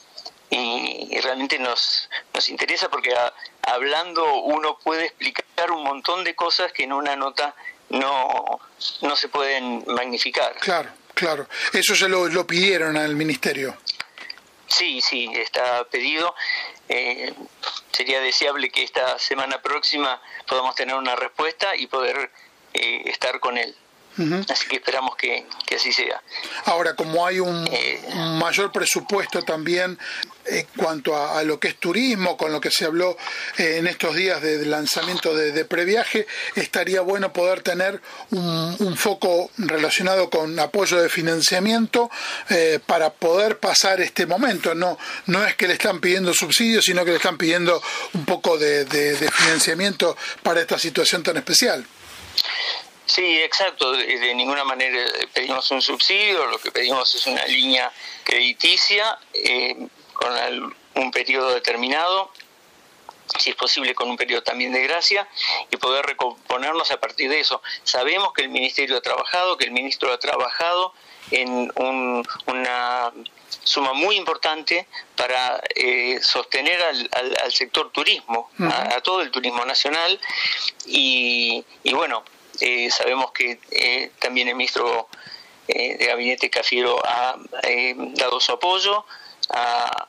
[0.51, 3.15] y, realmente nos, nos interesa porque
[3.63, 7.55] hablando uno puede explicar un montón de cosas que en una nota
[7.89, 8.61] no,
[9.03, 10.57] no se pueden magnificar.
[10.61, 11.49] Claro, claro.
[11.73, 13.77] Eso se lo, lo pidieron al ministerio.
[14.69, 16.35] Sí, sí, está pedido.
[16.89, 17.33] Eh,
[17.93, 22.31] sería deseable que esta semana próxima podamos tener una respuesta y poder
[22.77, 23.75] eh, estar con él.
[24.49, 26.23] Así que esperamos que, así sea.
[26.65, 28.01] Ahora, como hay un, eh,
[28.39, 29.99] mayor presupuesto también
[30.47, 33.17] en cuanto a, lo que es turismo, con lo que se habló
[33.59, 38.01] eh, en estos días de, lanzamiento de, previaje, estaría bueno poder tener
[38.31, 42.11] un, foco relacionado con apoyo de financiamiento
[42.49, 44.75] eh, para poder pasar este momento.
[44.75, 47.83] No, no es que le están pidiendo subsidios, sino que le están pidiendo
[48.15, 48.87] un poco de
[49.31, 51.85] financiamiento para esta situación tan especial.
[53.07, 53.93] Sí, exacto.
[53.93, 54.99] De, ninguna manera
[55.33, 57.91] pedimos un subsidio, lo que pedimos es una línea
[58.25, 62.33] crediticia eh, con un periodo determinado,
[63.39, 65.29] si es posible con un periodo también de gracia,
[65.71, 67.63] y poder recomponernos a partir de eso.
[67.85, 70.93] Sabemos que el Ministerio ha trabajado, que el Ministro ha trabajado
[71.31, 73.13] en una
[73.63, 74.87] suma muy importante
[75.17, 80.21] para eh, sostener al, sector turismo, a, todo el turismo nacional,
[80.87, 82.25] y, y bueno,
[82.61, 85.09] eh, sabemos que eh, también el ministro
[85.69, 87.37] eh, de Gabinete Cafiero ha
[88.15, 89.05] dado su apoyo
[89.51, 90.09] a,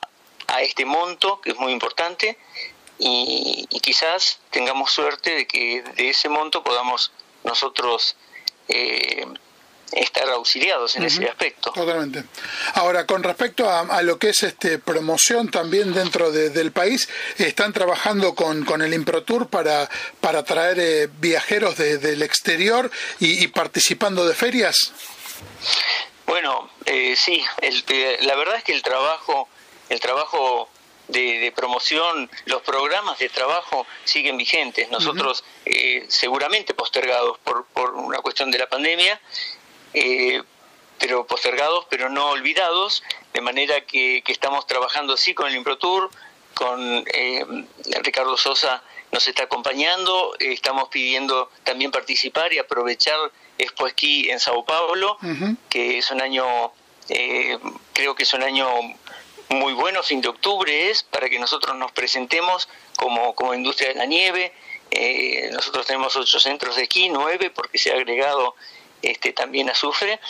[0.60, 2.36] este monto, que es muy importante,
[2.98, 7.12] y, quizás tengamos suerte de que de ese monto podamos
[7.44, 8.16] nosotros
[9.92, 11.72] estar auxiliados en ese aspecto.
[11.72, 12.24] Totalmente.
[12.74, 17.08] Ahora, con respecto a, lo que es este promoción también dentro del país,
[17.38, 19.88] ¿están trabajando con, con el ImproTour para,
[20.20, 24.92] para traer eh, viajeros del exterior y, participando de ferias?
[26.26, 29.48] Bueno, eh, sí, eh, la verdad es que el trabajo,
[29.88, 30.68] el trabajo
[31.08, 34.90] de, promoción, los programas de trabajo siguen vigentes.
[34.90, 35.42] Nosotros,
[36.08, 39.18] seguramente postergados por, por una cuestión de la pandemia,
[39.94, 40.42] eh,
[40.98, 46.10] pero postergados, pero no olvidados, de manera que, estamos trabajando así con el ImproTour,
[46.54, 47.44] con eh,
[48.02, 48.82] Ricardo Sosa
[49.12, 53.16] nos está acompañando, estamos pidiendo también participar y aprovechar
[53.56, 55.16] Expo Esquí en Sao Paulo,
[55.70, 56.44] que es un año,
[57.08, 57.58] eh,
[57.94, 58.68] creo que es un año
[59.48, 63.94] muy bueno, fin de octubre es, para que nosotros nos presentemos como, como industria de
[63.94, 64.52] la nieve.
[65.52, 68.56] nosotros tenemos ocho centros de esquí, nueve, porque se ha agregado
[69.02, 70.20] este, también azufre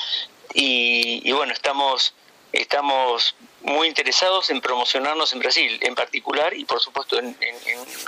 [0.55, 2.15] y, bueno, estamos,
[2.53, 7.37] estamos muy interesados en promocionarnos en Brasil en particular y por supuesto en,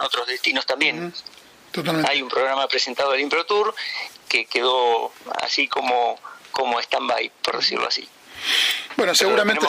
[0.03, 1.13] otros destinos también.
[2.09, 3.75] Hay un programa presentado al Tour
[4.29, 6.19] que quedó así como,
[6.51, 8.09] como stand-by, por decirlo así.
[9.01, 9.67] Bueno, seguramente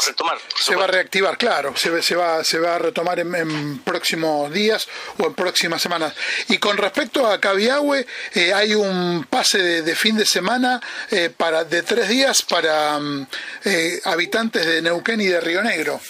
[0.58, 4.90] se va a reactivar, claro, se, se, va, se va a retomar en, próximos días
[5.20, 6.14] o en próximas semanas.
[6.50, 11.64] Y con respecto a Cabiahue, eh, hay un pase de, fin de semana eh, para
[11.64, 13.28] de tres días para mm,
[13.64, 16.02] eh, habitantes de Neuquén y de Río Negro.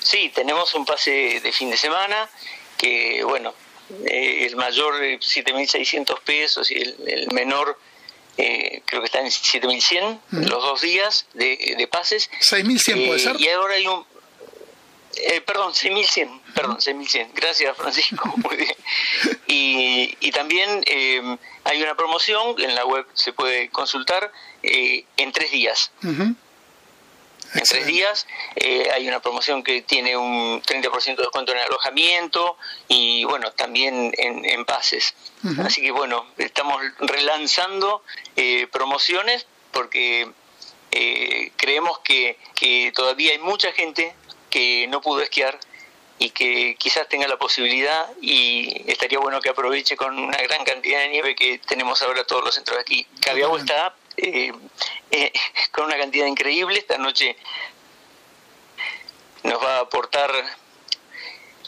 [0.00, 2.28] Sí, tenemos un pase de fin de semana
[2.76, 3.54] que bueno,
[4.04, 7.78] eh, el mayor 7.600 pesos y el, menor
[8.40, 12.30] eh, creo que está en 7.100 los dos días de, de pases.
[12.40, 13.40] 6.100 puede ser.
[13.40, 14.04] Y ahora hay un...
[15.46, 17.28] perdón, 6.100, perdón, 6.100.
[17.34, 18.32] Gracias, Francisco.
[18.36, 18.76] Muy bien.
[19.46, 20.84] Y, y también
[21.64, 24.32] hay una promoción, en la web se puede consultar,
[24.62, 25.90] en tres días
[27.54, 28.26] en tres días.
[28.56, 32.56] Eh, hay una promoción que tiene un 30% de descuento en alojamiento
[32.88, 35.14] y bueno, también en, pases.
[35.64, 38.02] Así que bueno, estamos relanzando
[38.36, 40.30] eh, promociones porque
[40.92, 44.14] eh, creemos que, que todavía hay mucha gente
[44.50, 45.58] que no pudo esquiar
[46.18, 51.00] y que quizás tenga la posibilidad y estaría bueno que aproveche con una gran cantidad
[51.00, 53.06] de nieve que tenemos ahora todos los centros aquí.
[53.20, 54.52] Cabiagua está eh,
[55.10, 55.32] eh,
[55.72, 56.78] con una cantidad increíble.
[56.78, 57.36] Esta noche
[59.42, 60.30] nos va a aportar,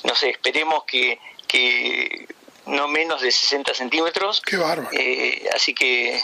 [0.05, 2.27] no sé, esperemos que, que
[2.67, 4.41] no menos de 60 centímetros.
[4.41, 4.91] Qué bárbaro.
[4.93, 6.21] Eh, así que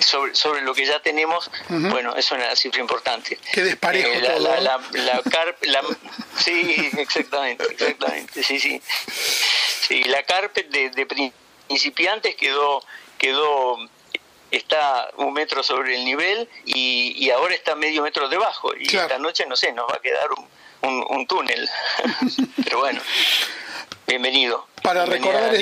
[0.00, 3.38] sobre, sobre lo que ya tenemos, bueno, es una cifra importante.
[3.52, 5.22] Qué desparejo eh, la, la, la,
[5.62, 5.82] la,
[6.38, 8.80] Sí, exactamente, exactamente, sí, sí.
[9.86, 11.06] Sí, la carpet de, de
[11.68, 12.82] principiantes quedó
[13.18, 13.78] quedó
[14.56, 18.72] está un metro sobre el nivel y, ahora está medio metro debajo.
[18.78, 20.28] Y esta noche, no sé, nos va a quedar
[20.82, 21.68] un, un, túnel.
[22.64, 23.00] Pero bueno,
[24.06, 24.66] bienvenido.
[24.82, 25.54] Para recordar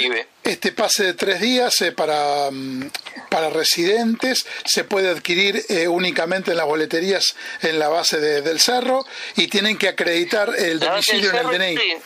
[0.43, 2.91] este pase de tres días eh, para, mm,
[3.31, 9.07] para residentes se puede adquirir eh, únicamente en las boleterías en la base del cerro
[9.37, 12.03] y tienen que acreditar el domicilio en el DNI.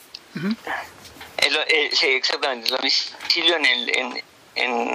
[1.38, 2.06] Eh, sí.
[2.08, 4.22] exactamente, el domicilio en el, en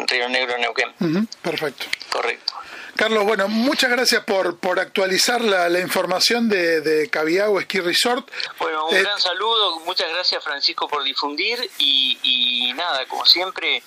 [0.07, 1.27] Río Negro, Neuquén.
[1.41, 1.85] perfecto.
[2.09, 2.53] Correcto.
[2.95, 8.29] Carlos, bueno, muchas gracias por, por actualizar la, la información de, de Cabiago Ski Resort.
[8.59, 13.81] Bueno, un eh, gran saludo, muchas gracias Francisco por difundir y, y nada, como siempre,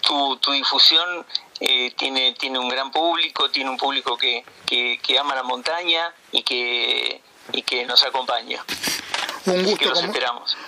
[0.00, 1.24] tu, tu difusión
[1.60, 6.12] eh, tiene, tiene un gran público, tiene un público que, que, que ama la montaña
[6.32, 7.22] y que,
[7.52, 8.64] y que nos acompaña.
[9.46, 10.12] Un gusto, como,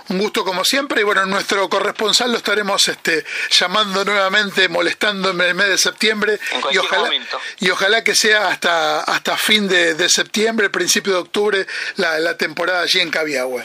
[0.09, 5.41] un gusto como siempre y bueno, nuestro corresponsal lo estaremos este, llamando nuevamente, molestando en
[5.43, 7.11] el mes de septiembre y ojalá,
[7.61, 11.67] y ojalá que sea hasta, hasta fin de, septiembre, principio de octubre,
[11.97, 13.63] la, la temporada allí en Cabiagüe.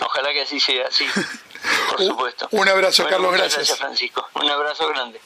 [0.00, 1.06] Ojalá que así sea, sí,
[1.90, 2.48] por supuesto.
[2.52, 3.56] Un abrazo, Carlos, gracias.
[3.56, 4.28] Gracias, Francisco.
[4.34, 5.20] Un abrazo grande.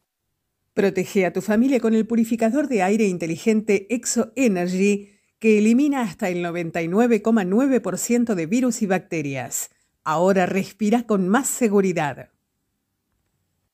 [0.73, 6.29] Protege a tu familia con el purificador de aire inteligente Exo Energy que elimina hasta
[6.29, 9.71] el 99,9% de virus y bacterias.
[10.03, 12.29] Ahora respira con más seguridad.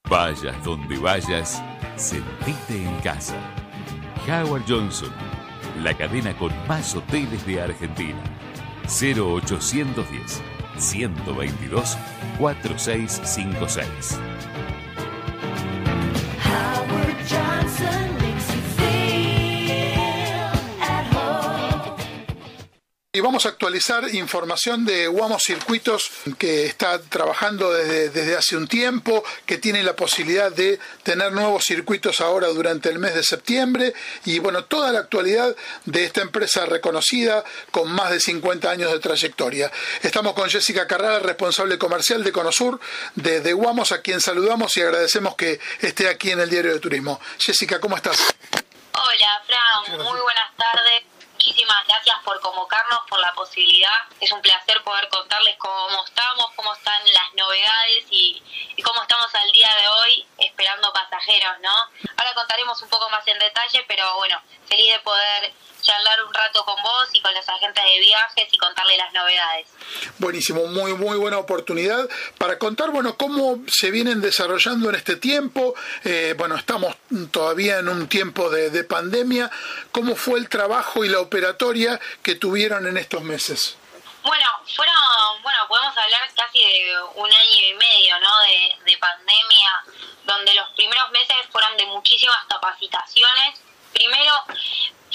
[0.09, 1.61] Vayas donde vayas,
[1.97, 3.35] sentite en casa.
[4.27, 5.11] Howard Johnson,
[5.83, 8.23] la cadena con más hoteles de Argentina.
[8.85, 10.41] 0810
[10.77, 11.97] 122
[12.39, 14.19] 4656.
[16.57, 18.06] Howard Johnson.
[23.17, 28.67] Y vamos a actualizar información de Guamo Circuitos que está trabajando desde, desde, hace un
[28.67, 33.95] tiempo, que tiene la posibilidad de tener nuevos circuitos ahora durante el mes de septiembre
[34.25, 35.55] y bueno, toda la actualidad
[35.85, 39.71] de esta empresa reconocida con más de 50 años de trayectoria.
[40.03, 42.79] Estamos con Jessica Carrara, responsable comercial de Conosur
[43.15, 46.79] de, de Guamos, a quien saludamos y agradecemos que esté aquí en el Diario de
[46.79, 47.19] Turismo.
[47.39, 48.19] Jessica, ¿cómo estás?
[48.93, 51.16] Hola, Fran, muy buenas tardes
[51.47, 53.95] muchísimas gracias por convocarnos, por la posibilidad.
[54.19, 58.43] Es un placer poder contarles cómo estamos, cómo están las novedades y,
[58.83, 61.73] cómo estamos al día de hoy esperando pasajeros, ¿no?
[62.81, 67.09] Un poco más en detalle, pero bueno, feliz de poder charlar un rato con vos
[67.13, 69.67] y con los agentes de viajes y contarle las novedades.
[70.17, 75.75] Buenísimo, muy muy buena oportunidad para contar, bueno, cómo se vienen desarrollando en este tiempo.
[76.03, 76.95] Eh, bueno, estamos
[77.31, 79.49] todavía en un tiempo de pandemia.
[79.91, 83.77] ¿Cómo fue el trabajo y la operatoria que tuvieron en estos meses?
[84.27, 88.39] Bueno, fueron, bueno, podemos hablar casi de un año y medio, ¿no?
[88.41, 89.83] De, de pandemia,
[90.25, 93.61] donde los primeros meses fueron de muchísimas capacitaciones.
[93.93, 94.33] Primero,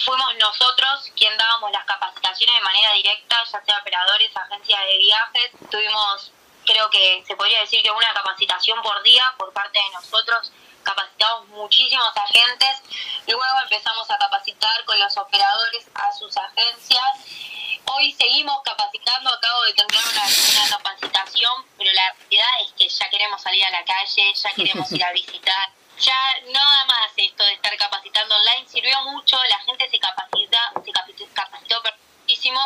[0.02, 5.50] fuimos nosotros quien dábamos las capacitaciones de manera directa, ya sea operadores, agencias de viajes.
[5.70, 6.32] Tuvimos,
[6.64, 10.50] creo que se podría decir que una capacitación por día por parte de nosotros.
[10.82, 12.82] Capacitamos muchísimos agentes.
[13.26, 17.80] Luego empezamos a capacitar con los operadores a sus agencias.
[17.84, 23.10] Hoy seguimos capacitando, acabo de terminar una, una capacitación, pero la realidad es que ya
[23.10, 26.14] queremos salir a la calle, ya queremos ir a visitar ya
[26.50, 30.92] nada más esto de estar capacitando online sirvió mucho, la gente se capacita, se
[31.32, 31.82] capacitó
[32.20, 32.60] muchísimo,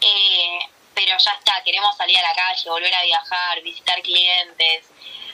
[0.00, 0.58] eh,
[0.94, 4.86] pero ya está, queremos salir a la calle, volver a viajar, visitar clientes,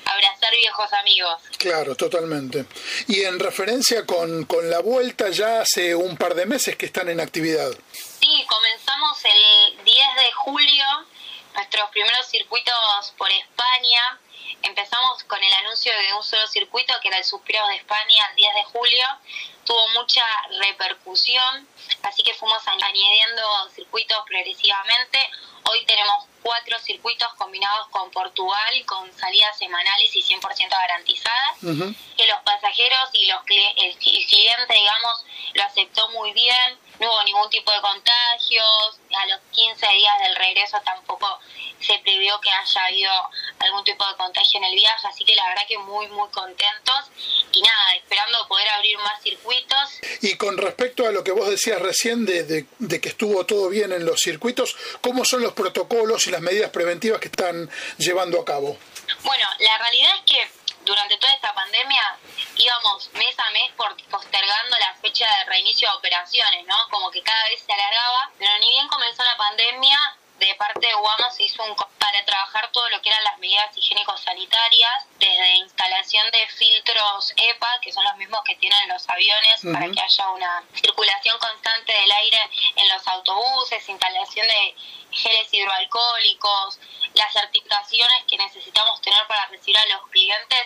[0.05, 1.43] abrazar viejos amigos.
[1.59, 2.65] Claro, totalmente.
[3.07, 7.09] Y en referencia con, con la vuelta, ya hace un par de meses que están
[7.09, 7.71] en actividad.
[8.21, 10.85] Sí, comenzamos el 10 de julio
[11.55, 14.21] nuestros primeros circuitos por España
[14.63, 18.37] empezamos con el anuncio de un solo circuito, que era el Suspiro de España el
[18.37, 19.07] 10 de julio.
[19.69, 20.25] Tuvo mucha
[20.61, 21.69] repercusión,
[22.03, 23.43] así que fuimos añadiendo
[23.75, 25.19] circuitos progresivamente.
[25.64, 31.59] Hoy tenemos cuatro circuitos combinados con Portugal, con salidas semanales y 100% garantizadas,
[32.16, 37.51] que los pasajeros y los el cliente, digamos, lo aceptó muy bien, no hubo ningún
[37.51, 41.39] tipo de contagios, a los 15 días del regreso tampoco
[41.81, 43.13] se previó que haya habido
[43.61, 47.11] algún tipo de contagio en el viaje, así que la verdad que muy, muy contentos
[47.53, 50.01] y nada, esperando poder abrir más circuitos.
[50.23, 53.93] Y con respecto a lo que vos decías recién de, de, que estuvo todo bien
[53.93, 58.45] en los circuitos, ¿cómo son los protocolos y las medidas preventivas que están llevando a
[58.45, 58.77] cabo?
[59.23, 60.58] Bueno, la realidad es que
[60.89, 62.16] durante toda esta pandemia
[62.57, 63.70] íbamos mes a mes
[64.11, 66.76] postergando la fecha de reinicio de operaciones, ¿no?
[66.91, 69.99] Como que cada vez se alargaba, pero ni bien comenzó la pandemia,
[70.39, 73.76] de parte de UAMA se hizo un para trabajar todo lo que eran las medidas
[73.76, 79.91] higiénico-sanitarias, desde instalación de filtros EPA, que son los mismos que tienen los aviones, para
[79.91, 82.41] que haya una circulación constante del aire
[82.76, 84.74] en los autobuses, instalación de
[85.11, 86.79] geles hidroalcohólicos,
[87.15, 90.59] las certificaciones que necesitamos tener para recibir a los clientes.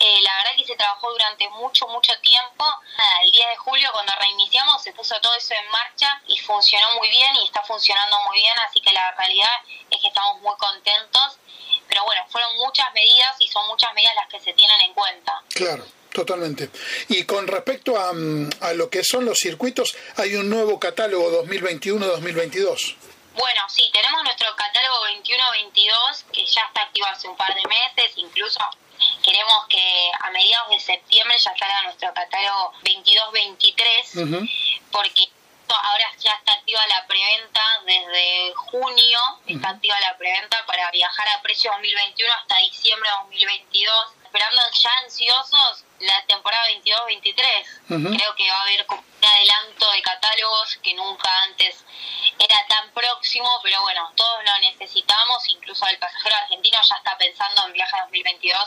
[0.00, 2.64] Eh, la verdad que se trabajó durante mucho, mucho tiempo.
[3.22, 7.08] el día de julio, cuando reiniciamos, se puso todo eso en marcha y funcionó muy
[7.08, 9.52] bien y está funcionando muy bien, así que la realidad
[9.90, 11.38] es que estamos muy contentos.
[11.88, 15.42] Pero bueno, fueron muchas medidas y son muchas medidas las que se tienen en cuenta.
[15.54, 15.84] Claro.
[16.12, 16.70] Totalmente.
[17.08, 22.96] Y con respecto a, mm, lo que son los circuitos, hay un nuevo catálogo 2021-2022.
[23.38, 28.12] Bueno, sí, tenemos nuestro catálogo 21-22 que ya está activo hace un par de meses,
[28.16, 28.58] incluso
[29.22, 34.50] queremos que a mediados de septiembre ya salga nuestro catálogo 22-23,
[34.90, 35.28] porque
[35.68, 41.40] ahora ya está activa la preventa desde junio, está activa la preventa para viajar a
[41.40, 43.94] precio 2021 hasta diciembre de 2022,
[44.28, 48.16] esperando ya ansiosos la temporada 22-23.
[48.16, 51.84] Creo que va a haber un adelanto de catálogos que nunca antes
[52.38, 57.66] era tan próximo, pero bueno, todos lo necesitamos, incluso el pasajero argentino ya está pensando
[57.66, 58.58] en viaje 2022,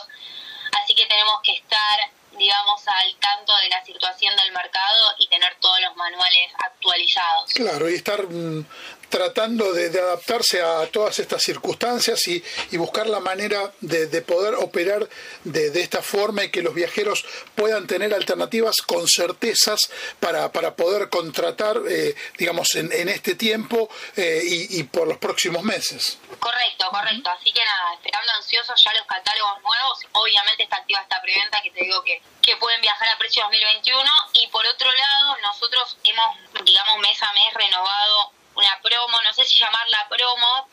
[0.82, 5.54] así que tenemos que estar, digamos, al tanto de la situación del mercado y tener
[5.60, 7.52] todos los manuales actualizados.
[7.54, 8.66] Claro, y estar mm,
[9.12, 12.42] tratando de, adaptarse a todas estas circunstancias y,
[12.78, 15.06] buscar la manera de, poder operar
[15.44, 21.10] de, esta forma y que los viajeros puedan tener alternativas con certezas para, para poder
[21.10, 26.18] contratar, eh, digamos, en, este tiempo eh, y, por los próximos meses.
[26.40, 27.30] Correcto, correcto.
[27.38, 29.98] Así que nada, esperando ansiosos ya los catálogos nuevos.
[30.12, 34.10] Obviamente está activa esta preventa que te digo que, que pueden viajar a precio 2021
[34.32, 39.44] y por otro lado nosotros hemos, digamos, mes a mes renovado una promo, no sé
[39.44, 40.68] si llamarla promo,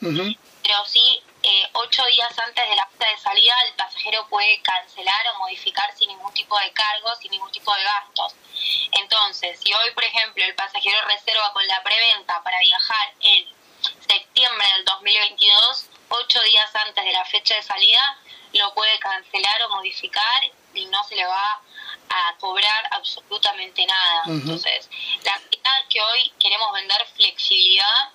[0.61, 5.27] pero sí eh, ocho días antes de la fecha de salida el pasajero puede cancelar
[5.34, 8.36] o modificar sin ningún tipo de cargos, sin ningún tipo de gastos.
[8.91, 13.47] Entonces, si hoy, por ejemplo, el pasajero reserva con la preventa para viajar en
[14.05, 18.17] septiembre del 2022, ocho días antes de la fecha de salida,
[18.53, 21.61] lo puede cancelar o modificar y no se le va
[22.10, 24.24] a cobrar absolutamente nada.
[24.28, 24.90] Entonces,
[25.24, 28.10] la realidad es que hoy queremos vender flexibilidad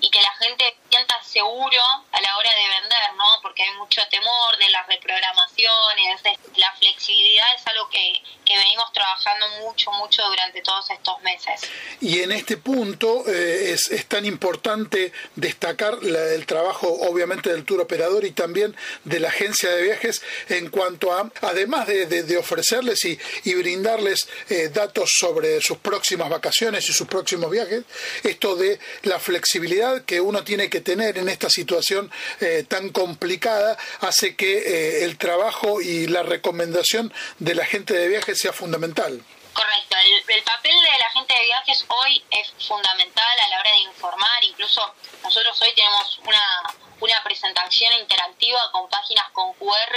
[0.00, 3.24] y que la gente sienta seguro a la hora de vender, ¿no?
[3.42, 6.22] Porque hay mucho temor de las reprogramaciones.
[6.56, 11.68] La flexibilidad es algo que, que venimos trabajando mucho, mucho durante todos estos meses.
[12.00, 17.80] Y en este punto eh, es, es, tan importante destacar el trabajo, obviamente, del tour
[17.80, 18.74] operador y también
[19.04, 24.28] de la agencia de viajes en cuanto a, además de, de, ofrecerles y, y brindarles
[24.48, 27.82] eh, datos sobre sus próximas vacaciones y sus próximos viajes,
[28.22, 33.76] esto de la flexibilidad que uno tiene que tener en esta situación eh, tan complicada
[34.00, 39.22] hace que el trabajo y la recomendación de la gente de viajes sea fundamental.
[39.56, 39.96] Correcto,
[40.28, 44.44] el, papel de la gente de viajes hoy es fundamental a la hora de informar,
[44.44, 46.62] incluso nosotros hoy tenemos una,
[47.00, 49.96] una presentación interactiva con páginas con QR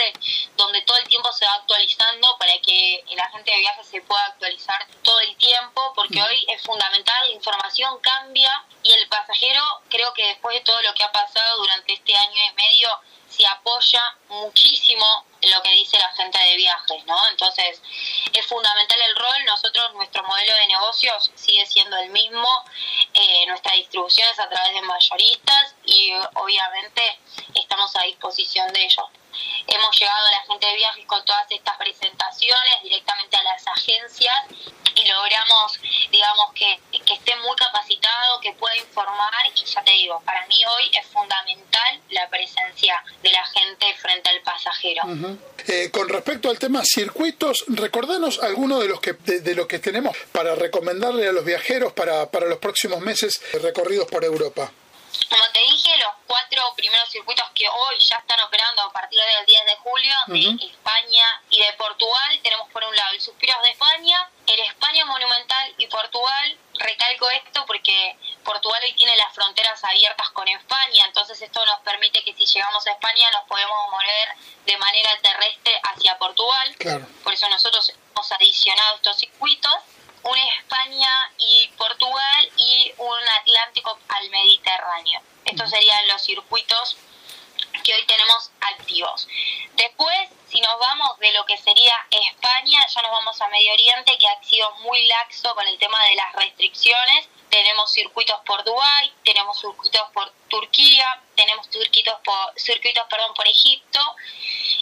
[0.55, 4.27] donde todo el tiempo se va actualizando para que el agente de viajes se pueda
[4.27, 10.13] actualizar todo el tiempo, porque hoy es fundamental, la información cambia y el pasajero creo
[10.13, 12.89] que después de todo lo que ha pasado durante este año y medio,
[13.39, 15.05] se apoya muchísimo
[15.41, 17.15] lo que dice la gente de viajes, ¿no?
[17.29, 17.81] Entonces,
[18.33, 19.45] es fundamental el rol.
[19.45, 22.49] Nosotros, nuestro modelo de negocios sigue siendo el mismo.
[23.13, 27.19] Eh, nuestra distribución es a través de mayoristas y obviamente
[27.55, 29.05] estamos a disposición de ellos.
[29.67, 34.35] Hemos llegado a la gente de viajes con todas estas presentaciones directamente a las agencias
[34.95, 35.79] y logramos,
[36.11, 37.88] digamos, que, que esté muy capacitado,
[38.49, 43.31] que pueda informar y ya te digo, para mí hoy es fundamental la presencia de
[43.31, 45.03] la gente frente al pasajero.
[45.67, 50.15] Eh, con respecto al tema circuitos, recordanos algunos de los que de, lo que tenemos
[50.31, 54.71] para recomendarle a los viajeros para, para los próximos meses recorridos por Europa.
[55.29, 59.45] Como te dije, los cuatro primeros circuitos que hoy ya están operando a partir del
[59.45, 63.69] 10 de julio de España y de Portugal, tenemos por un lado el Suspiros de
[63.71, 66.57] España, el España Monumental y Portugal.
[66.75, 72.23] Recalco esto porque Portugal hoy tiene las fronteras abiertas con España, entonces esto nos permite
[72.23, 74.29] que si llegamos a España nos podemos mover
[74.65, 76.75] de manera terrestre hacia Portugal.
[77.23, 79.73] Por eso nosotros hemos adicionado estos circuitos
[80.23, 85.21] una España y Portugal y un Atlántico al Mediterráneo.
[85.45, 86.97] Estos serían los circuitos
[87.83, 89.27] que hoy tenemos activos.
[89.73, 94.17] Después, si nos vamos de lo que sería España, ya nos vamos a Medio Oriente,
[94.17, 97.27] que ha sido muy laxo con el tema de las restricciones.
[97.49, 103.99] Tenemos circuitos por Dubái, tenemos circuitos por Turquía, tenemos circuitos por, circuitos, perdón, por Egipto.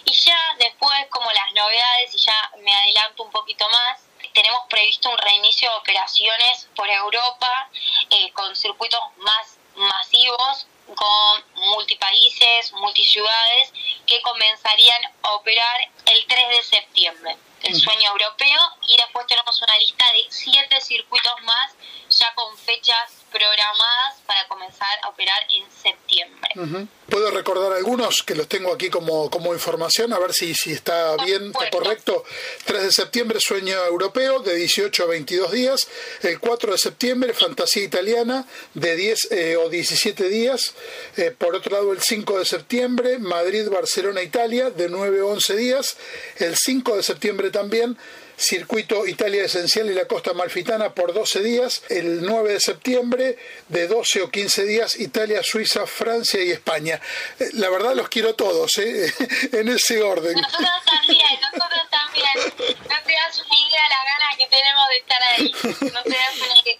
[0.06, 4.07] Y ya después, como las novedades, y ya me adelanto un poquito más,
[4.38, 7.70] tenemos previsto un reinicio de operaciones por Europa
[8.12, 13.74] eh, con circuitos más masivos con multipaíses, multiciudades,
[14.06, 19.78] que comenzarían a operar el 3 de septiembre, el sueño europeo, y después tenemos una
[19.80, 21.74] lista de siete circuitos más
[22.10, 26.88] ya con fechas programadas para comenzar a operar en septiembre.
[27.08, 31.16] Puedo recordar algunos que los tengo aquí como, como información, a ver si, si está
[31.24, 32.24] bien, está correcto.
[32.66, 35.88] 3 de septiembre, Sueño Europeo, de 18 a 22 días.
[36.22, 40.74] El 4 de septiembre, Fantasía Italiana, de 10 eh, o 17 días.
[41.16, 45.56] Eh, por otro lado, el 5 de septiembre, Madrid, Barcelona, Italia, de 9 a 11
[45.56, 45.98] días.
[46.38, 47.98] El 5 de septiembre también,
[48.38, 51.82] Circuito Italia Esencial y la Costa Malfitana por 12 días.
[51.90, 57.02] El 9 de septiembre, de 12 o 15 días, Italia, Suiza, Francia y España.
[57.40, 59.12] Eh, la verdad los quiero todos, ¿eh?
[59.52, 60.36] en ese orden.
[60.36, 62.78] Nosotros también, nosotros también.
[62.88, 65.92] No te das una idea la gana que tenemos de estar ahí.
[65.94, 66.78] No te das una idea.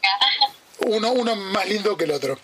[0.80, 2.40] Uno, uno más lindo que el otro.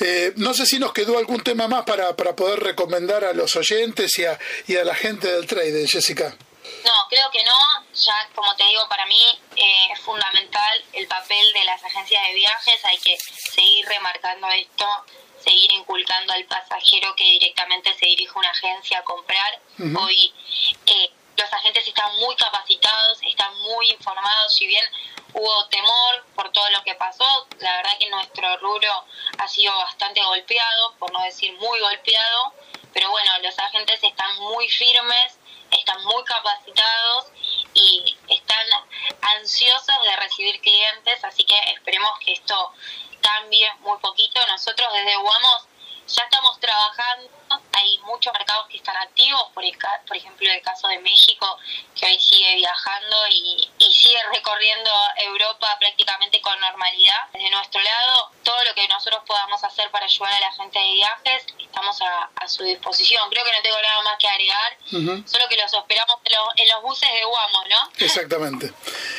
[0.00, 3.54] Eh, no sé si nos quedó algún tema más para, para poder recomendar a los
[3.56, 6.36] oyentes y a, y a la gente del trading, Jessica.
[6.84, 7.84] No, creo que no.
[7.94, 12.34] Ya, como te digo, para mí eh, es fundamental el papel de las agencias de
[12.34, 12.84] viajes.
[12.84, 14.86] Hay que seguir remarcando esto,
[15.42, 19.60] seguir inculcando al pasajero que directamente se dirige a una agencia a comprar.
[19.98, 20.32] Hoy
[20.86, 24.54] eh, los agentes están muy capacitados, están muy informados.
[24.54, 24.84] Si bien
[25.32, 29.04] hubo temor por todo lo que pasó, la verdad que nuestro rubro
[29.38, 32.52] ha sido bastante golpeado, por no decir muy golpeado.
[32.92, 35.38] Pero bueno, los agentes están muy firmes
[35.70, 37.26] están muy capacitados
[37.74, 38.66] y están
[39.36, 42.72] ansiosos de recibir clientes, así que esperemos que esto
[43.20, 44.40] cambie muy poquito.
[44.48, 45.68] Nosotros desde UAMOS
[46.08, 47.30] ya estamos trabajando,
[47.72, 49.64] hay muchos mercados que están activos, por,
[50.06, 51.58] por ejemplo el caso de México,
[51.94, 57.28] que hoy sigue viajando y, sigue recorriendo Europa prácticamente con normalidad.
[57.32, 60.92] Desde nuestro lado, todo lo que nosotros podamos hacer para ayudar a la gente de
[60.92, 63.28] viajes, estamos a, su disposición.
[63.30, 64.78] Creo que no tengo nada más que agregar,
[65.26, 66.16] solo que los esperamos
[66.56, 68.04] en, los buses de Guamo, ¿no?
[68.04, 68.72] Exactamente.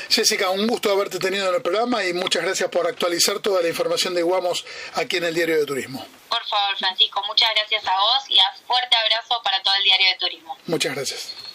[0.10, 3.68] Jessica, un gusto haberte tenido en el programa y muchas gracias por actualizar toda la
[3.68, 4.66] información de Guamos
[4.96, 6.06] aquí en el Diario de Turismo.
[6.30, 10.08] Por favor, Francisco, muchas gracias a vos y a fuerte abrazo para todo el Diario
[10.08, 10.58] de Turismo.
[10.68, 11.48] Muchas gracias.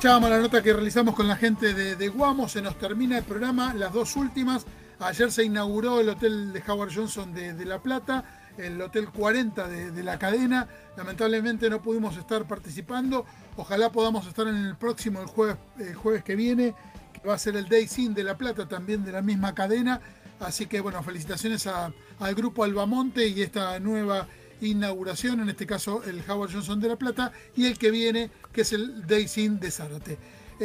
[0.00, 3.74] Escuchábamos la nota que realizamos con la gente de, Guamo, se nos termina el programa,
[3.74, 4.64] las dos últimas.
[4.98, 8.24] Ayer se inauguró el hotel de Howard Johnson de, La Plata,
[8.56, 10.66] el hotel 40 de, la cadena.
[10.96, 13.26] Lamentablemente no pudimos estar participando.
[13.56, 15.58] Ojalá podamos estar en el próximo, el jueves,
[15.96, 16.74] jueves que viene,
[17.12, 20.00] que va a ser el Day Sin de La Plata, también de la misma cadena.
[20.40, 24.26] Así que bueno, felicitaciones al grupo Albamonte y esta nueva
[24.60, 28.62] inauguración, en este caso el Howard Johnson de La Plata, y el que viene, que
[28.62, 30.18] es el Daisy de Zárate.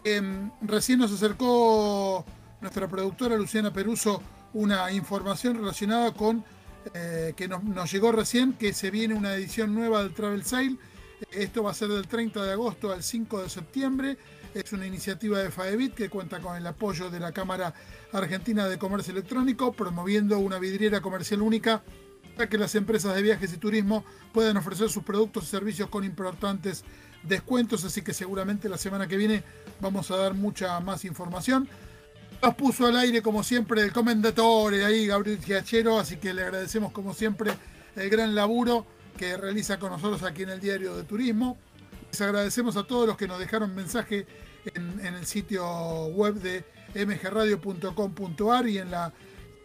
[0.03, 2.25] Em, recién nos acercó
[2.61, 4.21] nuestra productora Luciana Peruso
[4.53, 6.43] una información relacionada con
[6.93, 10.77] eh, que nos, llegó recién, que se viene una edición nueva del Travel Sale.
[11.31, 14.17] Esto va a ser del 30 de agosto al 5 de septiembre.
[14.55, 17.73] Es una iniciativa de FAEBIT que cuenta con el apoyo de la Cámara
[18.13, 21.83] Argentina de Comercio Electrónico, promoviendo una vidriera comercial única
[22.37, 26.05] para que las empresas de viajes y turismo puedan ofrecer sus productos y servicios con
[26.05, 26.85] importantes
[27.23, 29.43] descuentos, así que seguramente la semana que viene
[29.81, 31.67] vamos a dar mucha más información.
[32.41, 36.93] Nos puso al aire como siempre el comendatore ahí, Gabriel Giachero, así que le agradecemos
[36.93, 37.51] como siempre
[37.97, 38.87] el gran laburo
[39.17, 41.57] que realiza con nosotros aquí en el Diario de Turismo.
[42.09, 44.25] Les agradecemos a todos los que nos dejaron mensaje
[44.73, 45.65] en, el sitio
[46.07, 46.63] web de
[46.95, 49.13] mgradio.com.ar y en la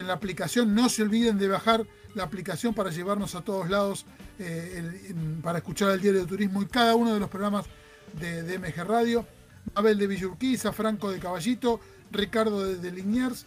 [0.09, 0.75] aplicación.
[0.75, 4.07] No se olviden de bajar la aplicación para llevarnos a todos lados,
[4.39, 7.67] eh, para escuchar el diario de turismo y cada uno de los programas
[8.19, 9.27] de, MG Radio.
[9.75, 11.81] Abel de Villurquiza, Franco de Caballito,
[12.11, 13.47] Ricardo de, Liniers,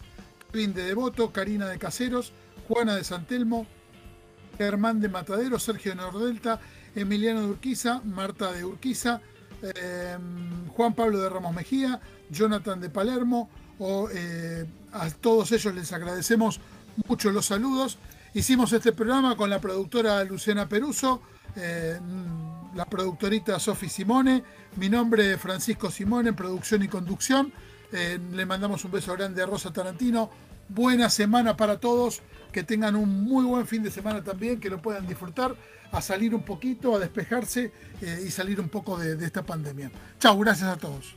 [0.52, 2.32] Kevin de Devoto, Karina de Caseros,
[2.68, 3.66] Juana de Santelmo,
[4.56, 6.60] Germán de Matadero, Sergio de Nordelta,
[6.94, 9.20] Emiliano de Urquiza, Marta de Urquiza,
[9.62, 10.16] eh,
[10.76, 12.00] Juan Pablo de Ramos Mejía,
[12.30, 13.48] Jonathan de Palermo,
[14.14, 16.60] eh, a todos ellos les agradecemos
[17.06, 17.98] mucho los saludos.
[18.34, 21.22] Hicimos este programa con la productora Luciana Peruso,
[21.56, 21.98] eh,
[22.74, 24.42] la productorita Sofi Simone,
[24.76, 27.52] mi nombre es Francisco Simone, producción y conducción.
[27.92, 30.30] Eh, le mandamos un beso grande a Rosa Tarantino.
[30.68, 32.22] Buena semana para todos,
[32.54, 35.56] que tengan un muy buen fin de semana también, que lo puedan disfrutar,
[35.90, 39.90] a salir un poquito, a despejarse y salir un poco de, de esta pandemia.
[40.20, 41.16] Chao, gracias a todos.